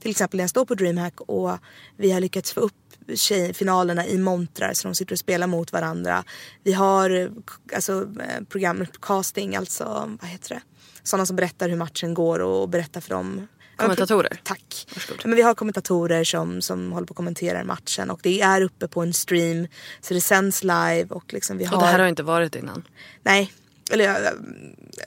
[0.00, 1.58] Till exempel när jag står på DreamHack och
[1.96, 2.72] vi har lyckats få upp
[3.16, 6.24] tjejfinalerna i montrar så de sitter och spelar mot varandra.
[6.62, 7.30] Vi har
[7.74, 9.84] alltså, eh, program, casting, alltså
[10.20, 10.62] vad heter det?
[11.02, 13.46] Sådana som berättar hur matchen går och berättar för dem
[13.76, 14.40] Kommentatorer?
[14.42, 14.86] Tack.
[14.94, 15.26] Varsågod.
[15.26, 18.88] Men vi har kommentatorer som, som håller på och kommenterar matchen och det är uppe
[18.88, 19.66] på en stream
[20.00, 21.76] så det sänds live och liksom vi har...
[21.76, 22.88] Och det här har inte varit innan?
[23.22, 23.52] Nej,
[23.90, 24.30] eller ja,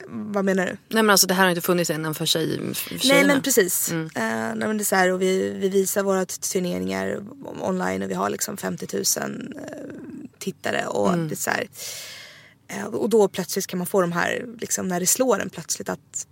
[0.08, 0.72] vad menar du?
[0.88, 3.26] Nej men alltså det här har inte funnits innan för, tjej, för Nej tjejerna?
[3.32, 3.90] men precis.
[3.92, 7.20] Eh, nej, men det är så här, och vi, vi visar våra turneringar
[7.60, 9.62] online och vi har liksom 50 000 eh,
[10.38, 11.28] tittare och Mm.
[11.28, 11.68] det är så här,
[12.68, 15.88] eh, och då plötsligt kan man få de här, liksom när det slår en plötsligt
[15.88, 16.26] att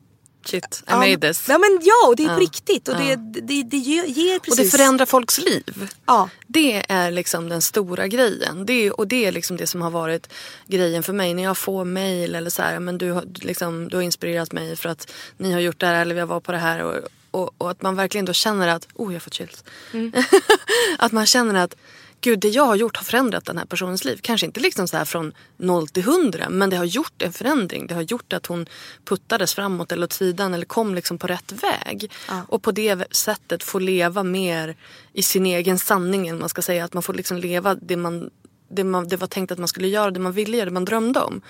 [0.44, 1.48] Shit, I ja, made this.
[1.48, 4.58] Ja men ja och det är Ja, på riktigt och det, det, det ger, precis.
[4.58, 5.90] Och det förändrar folks liv.
[6.06, 6.28] Ja.
[6.46, 8.66] Det är liksom den stora grejen.
[8.66, 10.32] Det och det är liksom det som har varit
[10.66, 11.34] grejen för mig.
[11.34, 14.76] När jag får mail eller så här, men du har, liksom, du har inspirerat mig
[14.76, 16.82] för att ni har gjort det här eller jag var på det här.
[16.82, 16.94] Och,
[17.30, 19.64] och, och att man verkligen då känner att, oh jag har fått chills.
[20.98, 21.76] att man känner att
[22.24, 24.18] gud det jag har gjort har förändrat den här personens liv.
[24.22, 27.86] Kanske inte liksom så här från noll till hundra men det har gjort en förändring.
[27.86, 28.66] Det har gjort att hon
[29.04, 32.12] puttades framåt eller åt sidan eller kom liksom på rätt väg.
[32.48, 34.76] Och på det sättet få leva mer
[35.12, 36.38] i sin egen sanning.
[36.38, 36.84] man ska säga.
[36.84, 38.30] Att man får liksom leva det man,
[38.68, 40.84] det man det var tänkt att man skulle göra, det man ville göra, det man
[40.84, 41.40] drömde om.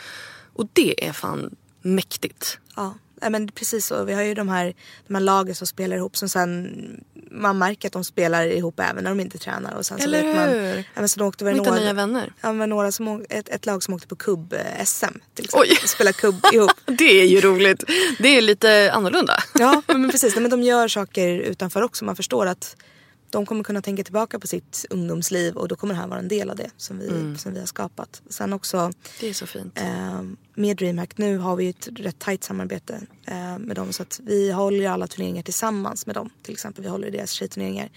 [0.53, 2.59] Och det är fan mäktigt.
[2.77, 2.95] Ja,
[3.31, 4.05] men precis så.
[4.05, 4.75] Vi har ju de här,
[5.07, 6.71] de här lagen som spelar ihop som sen
[7.35, 9.75] man märker att de spelar ihop även när de inte tränar.
[9.75, 10.77] Och sen så Eller vet man, hur?
[10.77, 12.33] ja, men så åkte väl några, nya vänner.
[12.41, 15.71] Ja, men några som, ett, ett lag som åkte på kubb-SM till exempel.
[15.71, 15.89] Oj.
[15.89, 16.71] Spelar kubb ihop.
[16.87, 17.85] Det är ju roligt.
[18.19, 19.37] Det är lite annorlunda.
[19.59, 22.05] Ja men precis, nej, men de gör saker utanför också.
[22.05, 22.77] Man förstår att
[23.35, 26.29] de kommer kunna tänka tillbaka på sitt ungdomsliv och då kommer det här vara en
[26.29, 27.39] del av det som vi, Mm.
[27.39, 28.23] som vi har skapat.
[28.29, 29.79] Sen också Det är så fint.
[29.79, 30.23] eh,
[30.55, 34.51] med DreamHack nu har vi ett rätt tajt samarbete eh, med dem så att vi
[34.53, 36.31] håller alla turneringar tillsammans med dem.
[36.43, 37.91] Till exempel vi håller deras tjejturneringar.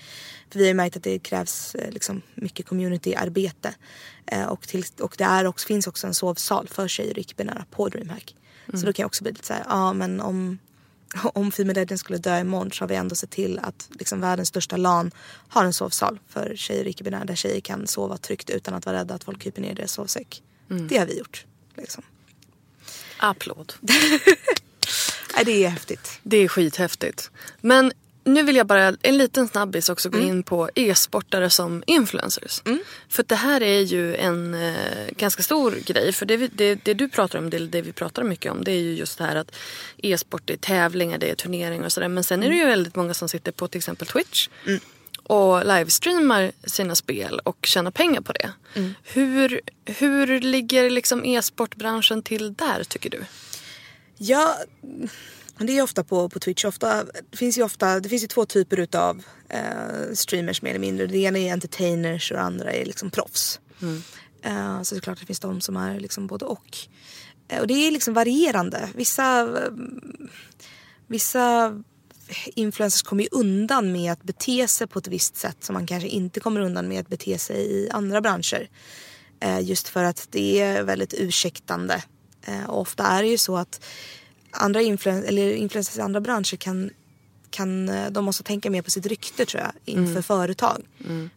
[0.51, 3.73] För vi har märkt att det krävs eh, liksom mycket communityarbete.
[4.25, 7.65] Eh, och, till, och det är också, finns också en sovsal för tjejer icke binära
[7.71, 8.35] på DreamHack.
[8.73, 10.57] Så då kan jag också bli lite så här, ja men om
[11.15, 14.77] om Female skulle dö imorgon så har vi ändå sett till att liksom världens största
[14.77, 15.11] LAN
[15.49, 18.97] har en sovsal för tjejer och icke-binära där tjejer kan sova tryggt utan att vara
[18.97, 20.43] rädda att folk kryper ner i deras sovsäck.
[20.67, 21.45] Det har vi gjort.
[21.75, 22.03] Liksom.
[23.17, 23.73] Applåd.
[25.35, 26.19] Nej, det är häftigt.
[26.23, 27.31] Det är skithäftigt.
[27.61, 27.91] Men
[28.27, 32.61] nu vill jag bara en liten snabbis också gå in på e-sportare som influencers.
[33.09, 34.73] För att det här är ju en eh,
[35.17, 36.13] ganska stor grej.
[36.13, 38.71] För det, vi- det, det du pratar om, det, det vi pratar mycket om det
[38.71, 39.55] är ju just det här att
[39.97, 42.07] e-sport det är tävlingar, det är turneringar och sådär.
[42.07, 44.49] Men sen är det ju väldigt många som sitter på till exempel Twitch.
[45.23, 48.51] Och livestreamar sina spel och tjänar pengar på det.
[49.03, 53.23] Hur, hur ligger liksom e-sportbranschen till där tycker du?
[54.17, 54.57] Ja,
[55.65, 56.65] det är ofta på, på Twitch.
[56.65, 60.79] Ofta, det finns ju ofta, det finns ju två typer utav eh, streamers mer eller
[60.79, 61.07] mindre.
[61.07, 63.59] Det ena är entertainers och det andra är liksom proffs.
[64.43, 66.77] Eh, så det är klart att det finns de som är liksom både och.
[67.47, 68.89] Eh, och det är liksom varierande.
[68.95, 69.71] Vissa, eh,
[71.07, 71.73] vissa
[72.45, 76.09] influencers kommer ju undan med att bete sig på ett visst sätt som man kanske
[76.09, 78.69] inte kommer undan med att bete sig i andra branscher.
[79.39, 82.03] Eh, just för att det är väldigt ursäktande.
[82.41, 83.85] Eh, och ofta är det ju så att
[84.57, 86.89] andra influen- eller influencers i andra branscher kan,
[87.49, 90.83] kan eh, de måste tänka mer på sitt rykte tror jag inför företag.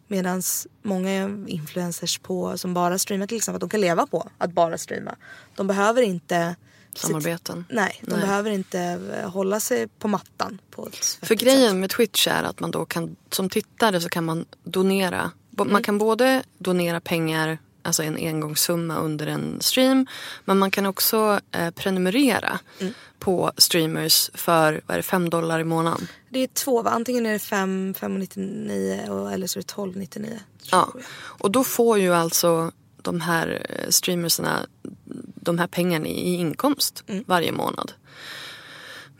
[0.07, 0.41] Medan
[0.81, 5.15] många influencers på, som bara streamar till exempel, de kan leva på att bara streama.
[5.55, 6.55] De behöver inte
[6.95, 7.65] sitt- Samarbeten?
[7.69, 8.21] Nej, de Nej.
[8.21, 10.61] behöver inte eh, hålla sig på mattan.
[10.71, 10.89] På
[11.21, 15.31] För grejen med Twitch är att man då kan, som tittare så kan man donera.
[15.65, 20.07] Man kan både donera pengar, alltså en engångssumma under en stream.
[20.45, 22.59] Men man kan också eh, prenumerera
[23.19, 26.07] på streamers för, vad är det, 5 dollar i månaden.
[26.29, 26.89] Det är två, va?
[26.91, 30.39] antingen är det 5, 5,99 och- eller så är det 12,99.
[30.71, 30.93] Ja.
[31.13, 32.71] Och då får ju alltså
[33.01, 34.59] de här eh, streamersna
[35.35, 37.91] de här pengarna i i inkomst varje månad.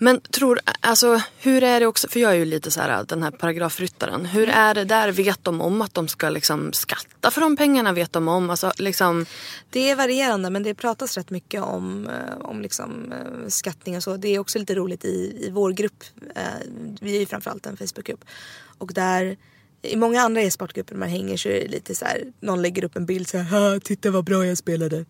[0.03, 3.23] Men tror, alltså hur är det också, för jag är ju lite så här den
[3.23, 4.25] här paragrafryttaren.
[4.25, 5.11] Hur är det där?
[5.11, 7.93] Vet de om att de ska liksom skatta för de pengarna?
[7.93, 9.25] Vet de om, alltså liksom.
[9.69, 14.03] Det är varierande men det pratas rätt mycket om, eh, om liksom, eh, skattning och
[14.03, 14.17] så.
[14.17, 16.03] Det är också lite roligt i, i vår grupp.
[16.35, 16.43] Eh,
[17.01, 18.25] vi är ju framförallt en Facebookgrupp.
[18.77, 19.37] Och där
[19.81, 22.95] i många andra e-sportgrupper man hänger så är det lite så här, någon lägger upp
[22.95, 25.05] en bild så här, "Ha, titta vad bra jag spelade.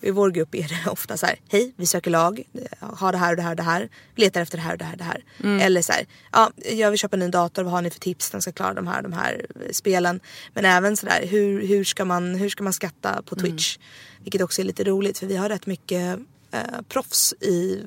[0.00, 2.42] I vår grupp är det ofta så här, hej vi söker lag,
[2.80, 4.84] har det här och det här och det här, letar efter det här och det
[4.84, 5.24] här och det här.
[5.60, 8.30] Eller så här, ja jag vill köpa en ny dator, vad har ni för tips,
[8.30, 10.20] den ska klara de här, de här eh, spelen.
[10.54, 13.78] Men även så där, hur, hur, ska man, hur ska man skatta på Twitch?
[14.22, 16.18] Vilket också är lite roligt för vi har rätt mycket
[16.50, 17.82] eh, proffs i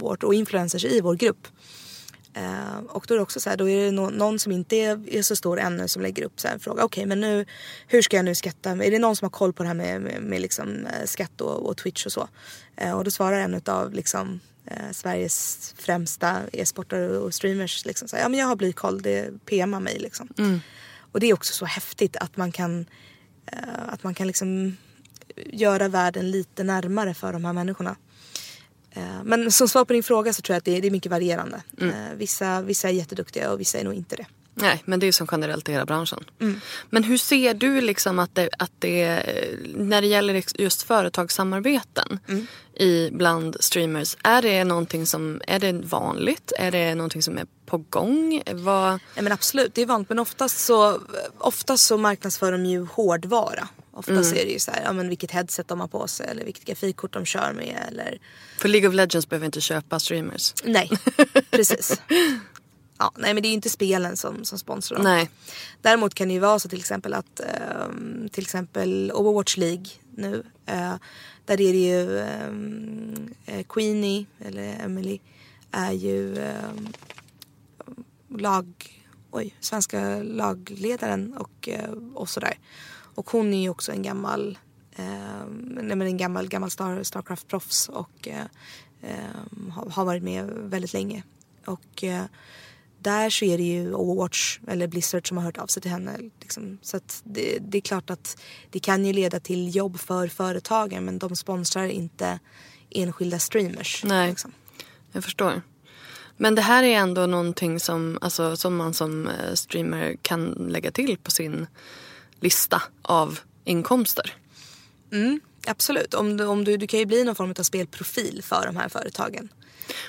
[0.00, 1.48] vårt, och influencers i vår grupp.
[2.34, 4.76] Eh, och då är det också så här, då är det nå- någon som inte
[4.76, 6.84] är, är så stor ännu som lägger upp så här en fråga.
[6.84, 7.46] Okej men nu,
[7.86, 8.70] hur ska jag nu skatta?
[8.70, 11.40] Är det någon som har koll på det här med, med, med liksom, eh, skatt
[11.40, 12.28] och, och Twitch och så?
[12.76, 17.84] Eh, och då svarar en av liksom, eh, Sveriges främsta e-sportare och streamers.
[17.84, 19.98] Liksom, så här, ja, men jag har blykoll, det PMar mig.
[19.98, 20.28] Liksom.
[21.12, 22.86] Och det är också så häftigt att man kan,
[23.88, 24.76] att man kan liksom
[25.36, 27.96] göra världen lite närmare för de här människorna.
[28.92, 31.62] Eh, men som svar på din fråga så tror jag att det är, mycket varierande.
[31.80, 34.26] Eh, vissa, vissa är jätteduktiga och vissa är nog inte det.
[34.54, 36.24] Nej, men det är som generellt i hela branschen.
[36.90, 42.18] Men hur ser du liksom att det, att det eh, när det gäller just företagssamarbeten
[42.74, 46.52] i bland streamers, är det någonting som, är det vanligt?
[46.58, 48.42] Är det någonting som är på gång?
[48.52, 50.08] Vad, Ja, men absolut, det är vanligt.
[50.08, 51.00] Men oftast så,
[51.38, 53.68] oftast så marknadsför de ju hårdvara.
[54.00, 56.44] Oftast är det ju så här, ja, men vilket headset de har på sig eller
[56.44, 57.84] vilket grafikkort de kör med.
[57.88, 58.18] Eller...
[58.58, 60.54] för League of Legends behöver inte köpa streamers.
[60.64, 60.90] Nej,
[61.50, 62.00] precis.
[62.98, 65.04] Ja, nej men det är ju inte spelen som, som sponsrar dem.
[65.04, 65.30] Nej.
[65.82, 69.86] Däremot kan det ju vara så till exempel att ehm, till exempel Overwatch League
[70.16, 70.42] nu.
[70.66, 70.94] eh,
[71.44, 73.34] där är det ju um,
[73.68, 75.18] Queenie, eller Emily,
[75.70, 76.88] är ju ehm,
[78.38, 78.66] lag,
[79.30, 82.54] oj, svenska lagledaren och, eh, och sådär.
[83.20, 84.58] Och hon är ju också en gammal,
[84.96, 88.44] eh, nej men en gammal, gammal Star, Starcraft-proffs och eh,
[89.02, 91.22] eh, har, varit med väldigt länge.
[91.64, 92.24] Och eh,
[92.98, 96.18] där så är det ju Overwatch eller Blizzard som har hört av sig till henne.
[96.40, 96.78] Liksom.
[96.82, 98.40] Så det, det är klart att
[98.70, 102.38] det kan ju leda till jobb för företagen men de sponsrar inte
[102.90, 104.04] enskilda streamers.
[104.04, 104.30] Nej.
[104.30, 104.52] Liksom.
[105.12, 105.62] Jag förstår.
[106.36, 110.90] Men det här är ändå någonting som, alltså, som man som eh, streamer kan lägga
[110.90, 111.66] till på sin
[112.40, 114.34] lista av inkomster.
[115.12, 118.66] Mm, absolut, om du, om du, du kan ju bli någon form av spelprofil för
[118.66, 119.48] de här företagen.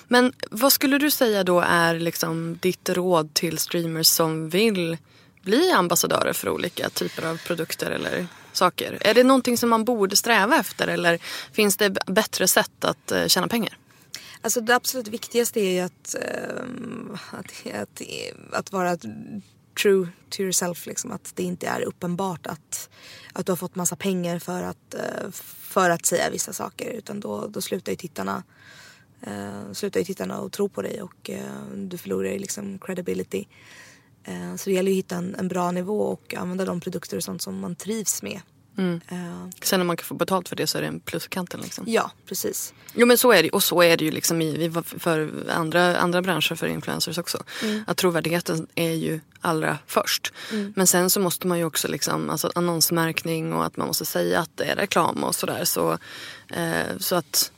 [0.08, 4.98] Men vad skulle du säga då är liksom ditt råd till streamers som vill
[5.42, 8.98] bli ambassadörer för olika typer av produkter eller saker?
[9.02, 11.20] Är det någonting som man borde sträva efter eller
[11.52, 13.78] finns det bättre sätt att eh, tjäna pengar?
[14.42, 18.02] Alltså det absolut viktigaste är ju att, ehm, att, att,
[18.52, 18.98] att vara
[19.82, 20.86] true to yourself.
[20.86, 21.12] Liksom.
[21.12, 22.90] Att det inte är uppenbart att,
[23.34, 26.90] att du har fått massa pengar för att, eh, för att säga vissa saker.
[26.92, 28.44] Utan då, då slutar ju tittarna
[29.22, 33.48] eh, slutar ju tittarna att tro på dig och eh, du förlorar ju liksom credibility.
[34.24, 37.18] Eh, så det gäller ju att hitta en, en bra nivå och använda de produkter
[37.18, 38.42] och sånt som man trivs med.
[38.78, 41.30] Eh, Sen när man kan få betalt för det så är det en plus i
[41.30, 41.60] kanten.
[41.62, 41.86] Liksom.
[41.88, 42.74] ja, precis.
[42.94, 46.22] Jo men så är det och så är det ju liksom i, för andra, andra
[46.22, 47.44] branscher för influencers också.
[47.88, 50.34] Att trovärdigheten är ju allra först.
[50.76, 54.40] Men sen så måste man ju också liksom, alltså annonsmärkning och att man måste säga
[54.40, 55.66] att det är reklam och sådär.
[55.66, 55.98] Så,
[56.50, 57.52] eh, så att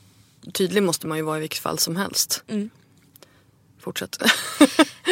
[0.52, 2.44] tydlig måste man ju vara i vilket fall som helst.
[3.80, 4.22] Fortsätt.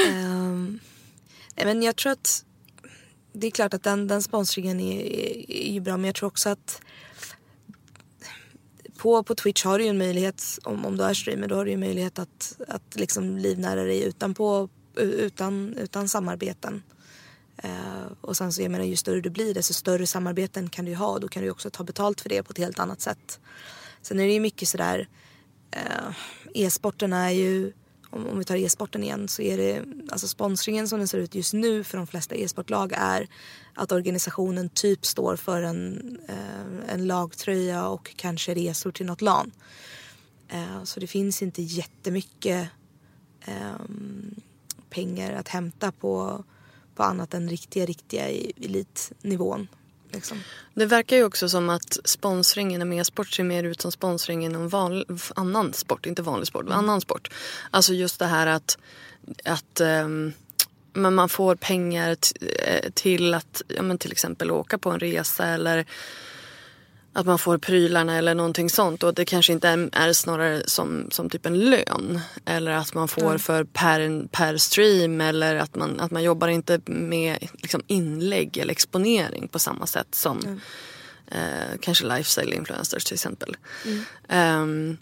[0.09, 0.79] Ehm,
[1.57, 2.45] nej, men jag tror att
[3.33, 6.27] det är klart att den, den sponsringen är, är, är ju bra men jag tror
[6.27, 6.83] också att
[9.03, 11.65] på, på Twitch har du ju en möjlighet, om, om du är streamer, då har
[11.65, 16.83] du ju möjlighet att, att liksom livnära dig utanpå, utan, utan samarbeten.
[17.65, 20.91] Uh, och sen så jag menar ju större du blir desto större samarbeten kan du
[20.91, 22.79] ju ha och då kan du ju också ta betalt för det på ett helt
[22.79, 23.41] annat sätt.
[24.03, 25.09] Sen är det ju mycket sådär,
[25.71, 26.15] eh, uh,
[26.55, 27.73] e-sporten är ju,
[28.13, 31.35] om, om vi tar e-sporten igen så är det, alltså sponsringen som den ser ut
[31.35, 33.29] just nu för de flesta e-sportlag är
[33.75, 39.53] att organisationen typ står för en, eh, en lagtröja och kanske resor till något LAN.
[40.49, 42.69] Eh, så det finns inte jättemycket
[43.45, 43.87] eh,
[44.91, 46.45] pengar att hämta på,
[46.95, 49.69] på annat än riktiga, riktiga i elitnivån.
[50.13, 50.39] Liksom.
[50.75, 54.69] Det verkar ju också som att sponsring inom e-sport ser mer ut som sponsring inom
[54.69, 57.31] vanlig, annan sport, inte vanlig sport, annan sport.
[57.71, 58.79] Alltså just det här att,
[59.45, 60.33] att ehm,
[60.93, 65.47] men man får pengar eh, till att ja, men till exempel åka på en resa
[65.47, 65.87] eller
[67.13, 69.03] att man får prylarna eller någonting sånt.
[69.03, 72.21] Och det kanske inte är, är snarare som, som typ en lön.
[72.45, 75.21] Eller att man får för per, per stream.
[75.21, 80.15] Eller att man, att man jobbar inte med liksom inlägg eller exponering på samma sätt
[80.15, 80.61] som
[81.31, 83.57] eh, kanske lifestyle influencers till exempel.
[84.29, 84.97] Ehm,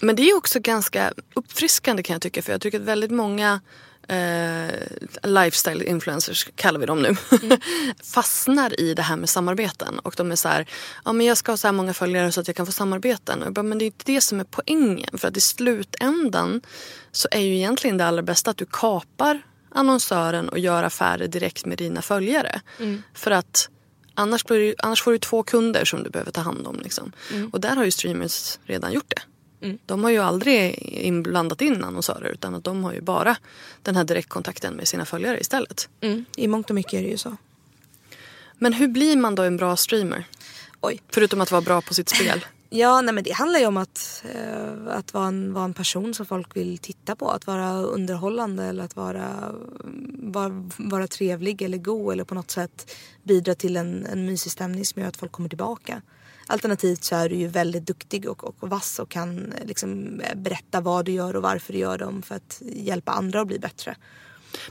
[0.00, 2.42] men det är också ganska uppfriskande kan jag tycka.
[2.42, 3.60] För jag tycker att väldigt många
[4.08, 4.74] eh,
[5.22, 7.16] lifestyle influencers, kallar vi dem nu,
[8.04, 9.98] fastnar i det här med samarbeten.
[9.98, 10.66] Och de är så här,
[11.04, 13.40] ja men jag ska ha så här många följare så att jag kan få samarbeten.
[13.40, 15.18] Och jag bara, men det är inte det som är poängen.
[15.18, 16.60] För att i slutändan
[17.12, 19.42] så är ju egentligen det allra bästa att du kapar
[19.74, 22.60] annonsören och gör affärer direkt med dina följare.
[23.14, 23.68] För att
[24.14, 26.80] annars, blir annars får du två kunder som du behöver ta hand om.
[26.80, 27.12] Liksom.
[27.52, 29.22] Och där har ju streamers redan gjort det.
[29.86, 33.36] De har ju aldrig inblandat in annonsörer utan att de har ju bara
[33.82, 35.88] den här direktkontakten med sina följare istället.
[36.36, 37.36] I mångt och mycket är det ju så.
[38.58, 40.24] Men hur blir man då en bra streamer?
[40.80, 41.00] Oj.
[41.08, 42.44] Förutom att vara bra på sitt spel.
[42.70, 46.14] Ja, nej men det handlar ju om att, eh, att vara, en, vara en person
[46.14, 47.30] som folk vill titta på.
[47.30, 49.54] Att vara underhållande eller att vara,
[50.18, 54.84] vara, vara trevlig eller god eller på något sätt bidra till en, en mysig stämning
[54.84, 56.02] som gör att folk kommer tillbaka.
[56.50, 60.80] Alternativt så är du ju väldigt duktig och, och vass och kan eh, liksom berätta
[60.80, 63.96] vad du gör och varför du gör dem för att hjälpa andra att bli bättre.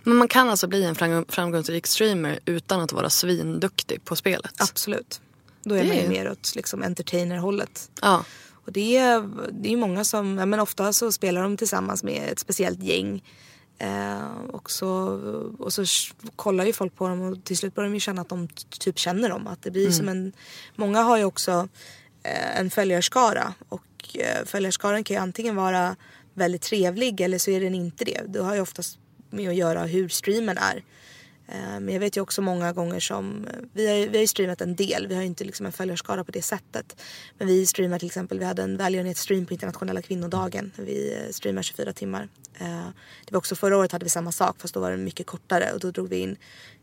[0.03, 4.53] Men man kan alltså bli en framgång- framgångsrik streamer utan att vara svinduktig på spelet?
[4.57, 5.21] Absolut.
[5.63, 7.91] Då är Det man ju mer åt liksom entertainer-hållet.
[8.01, 8.25] Ja.
[8.65, 12.03] Och det är, det är ju många som, ja, men ofta så spelar de tillsammans
[12.03, 13.23] med ett speciellt gäng.
[13.79, 14.89] Eh, och, så,
[15.59, 15.83] och så
[16.35, 18.47] kollar ju folk på dem och till slut börjar de ju känna att de
[18.79, 19.47] typ känner dem.
[19.47, 20.33] Att det blir som en,
[20.75, 21.69] många har ju också
[22.23, 25.95] eh, en följarskara och eh, följarskaran kan ju antingen vara
[26.33, 28.21] väldigt trevlig eller så är den inte det.
[28.27, 28.99] Det har ju oftast
[29.29, 30.83] med att göra hur streamen är.
[31.47, 34.27] Eh, Men jag vet ju också många gånger som, vi har, ju- vi har ju
[34.27, 37.01] streamat en del, vi har ju inte liksom en följarskara på det sättet.
[37.37, 40.71] Men vi streamar till exempel, vi hade en välgörenhetsstream på internationella kvinnodagen.
[40.75, 42.27] Vi eh, streamar 24 timmar.
[42.59, 42.87] Eh,
[43.25, 45.71] Det var också förra året hade vi samma sak fast då var det mycket kortare
[45.73, 46.35] och då drog vi in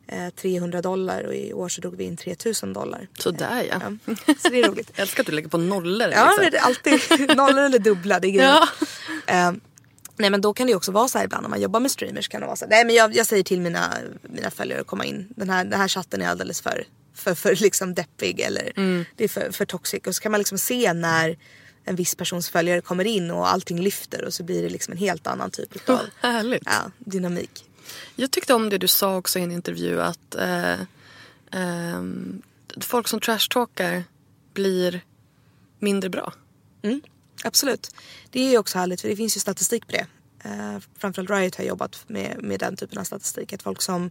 [0.06, 3.08] eh, 300 dollar och i år så drog vi in 3000 dollar.
[3.18, 3.80] Sådär ja.
[4.06, 4.90] Ja, Så det är roligt.
[4.94, 6.08] Jag älskar att du lägger på nollor.
[6.12, 6.42] Ja, liksom.
[6.42, 8.20] men det är alltid nollor eller dubbla.
[8.20, 8.42] Det är.
[9.28, 9.54] Ja.
[10.16, 11.90] Eh, nej men då kan det också vara så här ibland när man jobbar med
[11.90, 14.80] streamers kan det vara så här, nej men jag, jag säger till mina, mina följare
[14.80, 15.28] att komma in.
[15.36, 16.84] Den här, den här chatten är alldeles för,
[17.14, 18.72] för, för liksom deppig eller
[19.16, 20.06] det är för, för toxic.
[20.06, 21.36] Och så kan man liksom se när
[21.84, 24.98] en viss persons följare kommer in och allting lyfter och så blir det liksom en
[24.98, 26.62] helt annan typ av Härligt.
[26.66, 27.64] ja, dynamik.
[28.16, 30.76] Jag tyckte om det du sa också i en intervju att eh,
[31.50, 32.42] ehm,
[32.80, 34.04] folk som trashtalkar
[34.54, 35.00] blir
[35.78, 36.32] mindre bra.
[36.82, 37.00] Mm,
[37.45, 37.95] absolut.
[38.30, 40.07] Det är ju också härligt för det finns ju statistik på det.
[40.47, 43.53] Uh, framförallt Riot har jobbat med, med den typen av statistik.
[43.53, 44.11] Att folk som,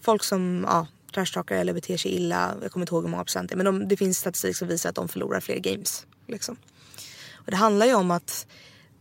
[0.00, 3.48] folk som ja, trashtalkar eller beter sig illa, jag kommer inte ihåg hur många procent
[3.48, 6.06] det är, men de, det finns statistik som visar att de förlorar fler games.
[6.26, 6.56] Liksom.
[7.34, 8.46] Och det handlar ju om att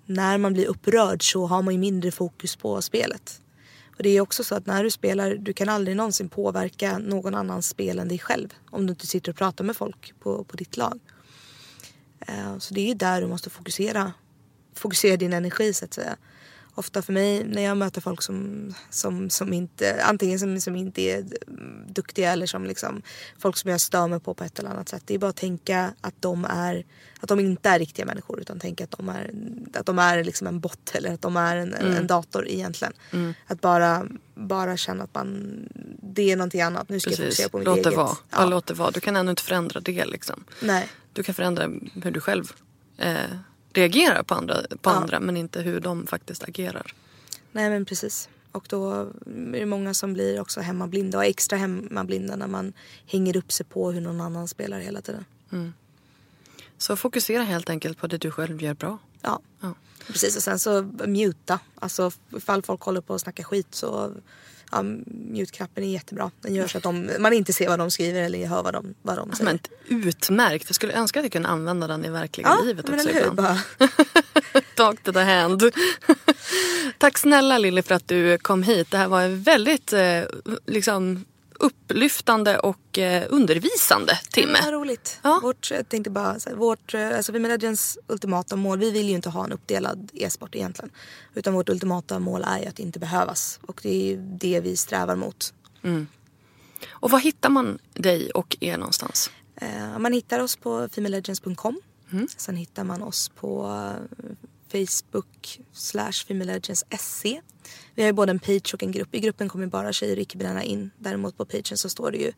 [0.06, 3.42] när man blir upprörd så har man ju mindre fokus på spelet.
[3.98, 7.36] Och det är också så att när du spelar, du kan aldrig någonsin påverka någon
[7.36, 8.54] annans spel än dig själv.
[8.70, 11.00] Om du inte sitter och pratar med folk på, på ditt lag.
[12.20, 14.14] Eh, Så det är där du måste fokusera,
[14.76, 16.16] fokusera din energi så att säga.
[16.76, 21.02] Ofta för mig när jag möter folk som, som, som inte, antingen som, som inte
[21.02, 23.02] är mm, duktiga eller som liksom
[23.40, 25.04] folk som jag stör mig på på ett eller annat sätt.
[25.06, 26.86] Det är bara att tänka att de är,
[27.20, 29.32] att de inte är riktiga människor utan tänka att de är,
[29.74, 32.94] att de är liksom en bot eller att de är en, en, en dator egentligen.
[33.48, 35.60] Att bara, bara känna att man,
[36.02, 36.90] det är någonting annat.
[36.90, 37.26] Nu ska jag Precis.
[37.38, 37.98] fokusera på mitt Låt det eget.
[37.98, 38.08] vara.
[38.08, 38.46] Bara Ja.
[38.46, 38.92] låt det vara.
[38.92, 40.44] Du kan ändå inte förändra det liksom.
[40.62, 40.88] Nej.
[41.18, 41.64] Du kan förändra
[42.04, 42.52] hur du själv
[42.98, 43.16] eh,
[43.74, 44.96] reagerar på andra, på Ja.
[44.96, 46.94] andra men inte hur de faktiskt agerar.
[47.52, 48.30] Nej men precis.
[48.52, 48.92] Och då
[49.26, 52.74] är det många som blir också hemmablinda och extra hemmablinda när man
[53.08, 55.26] hänger upp sig på hur någon annan spelar hela tiden.
[56.78, 58.98] Så fokusera helt enkelt på det du själv gör bra.
[59.22, 59.74] Ja, Ja.
[60.08, 60.36] precis.
[60.38, 61.60] Och sen så muta.
[61.76, 64.12] Alltså ifall folk håller på att snacka skit så
[64.72, 66.32] ja, mute-knappen är jättebra.
[66.42, 68.94] Den gör så att de, man inte ser vad de skriver eller hör vad de,
[69.02, 69.60] vad de säger.
[69.90, 70.66] Men utmärkt.
[70.68, 73.22] Jag skulle önska att jag kunde använda den i verkliga ja, livet men också eller
[73.22, 73.28] hur?
[73.28, 73.60] ibland.
[74.76, 75.64] Talk to the hand.
[76.98, 78.92] Tack snälla Lilly för att du kom hit.
[78.92, 80.22] Det här var en väldigt eh,
[80.66, 81.26] liksom,
[81.60, 84.60] upplyftande och eh, undervisande timme.
[84.64, 85.20] Vad roligt.
[85.24, 85.40] Ja.
[85.44, 89.10] Vårt, jag tänkte bara, så här, vårt, eh, alltså Women Legends ultimata mål, vi vill
[89.10, 90.92] ju inte ha en uppdelad e-sport egentligen.
[91.34, 93.60] Utan vårt ultimata mål är ju att inte behövas.
[93.66, 95.54] Och det är det vi strävar mot.
[96.90, 99.32] Och var hittar man dig och er någonstans?
[99.56, 101.82] Eh, man hittar oss på femalelegends.com.
[102.12, 102.28] Mm.
[102.38, 103.82] Sen hittar man oss på
[104.72, 107.42] Facebook slash femalelegends.se.
[107.96, 109.16] Vi har ju både en page och en grupp.
[109.16, 110.92] I gruppen kommer bara tjejer och icke-binära in.
[111.00, 112.32] Däremot på pagen så står det ju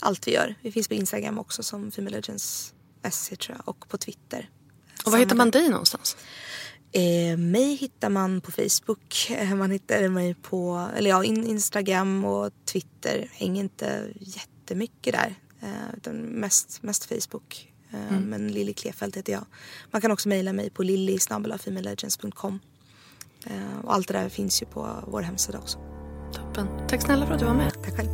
[0.00, 0.54] allt vi gör.
[0.62, 3.68] Vi finns på Instagram också som femalelegends.se tror jag.
[3.68, 4.50] Och på Twitter.
[5.04, 6.16] Och var hittar man dig någonstans?
[6.92, 9.30] Eh, mig hittar man på Facebook.
[9.30, 13.28] Eh, Man hittar mig på eller ja, in, Instagram och Twitter.
[13.32, 15.34] Hänger inte jättemycket där.
[15.60, 17.72] Eh, utan mest, mest Facebook.
[17.92, 19.44] Eh, Men Lilly Klefelt heter jag.
[19.90, 22.60] Man kan också mejla mig på lilly.femalelegends.com.
[23.46, 25.78] Eh, och allt det där finns ju på vår hemsida också.
[26.32, 26.68] Toppen.
[26.88, 27.72] Tack snälla för att du var med.
[27.84, 28.08] Tack själv.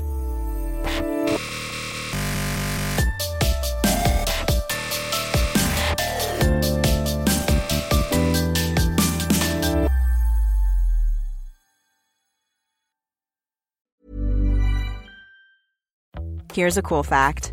[16.55, 17.53] Here's a cool fact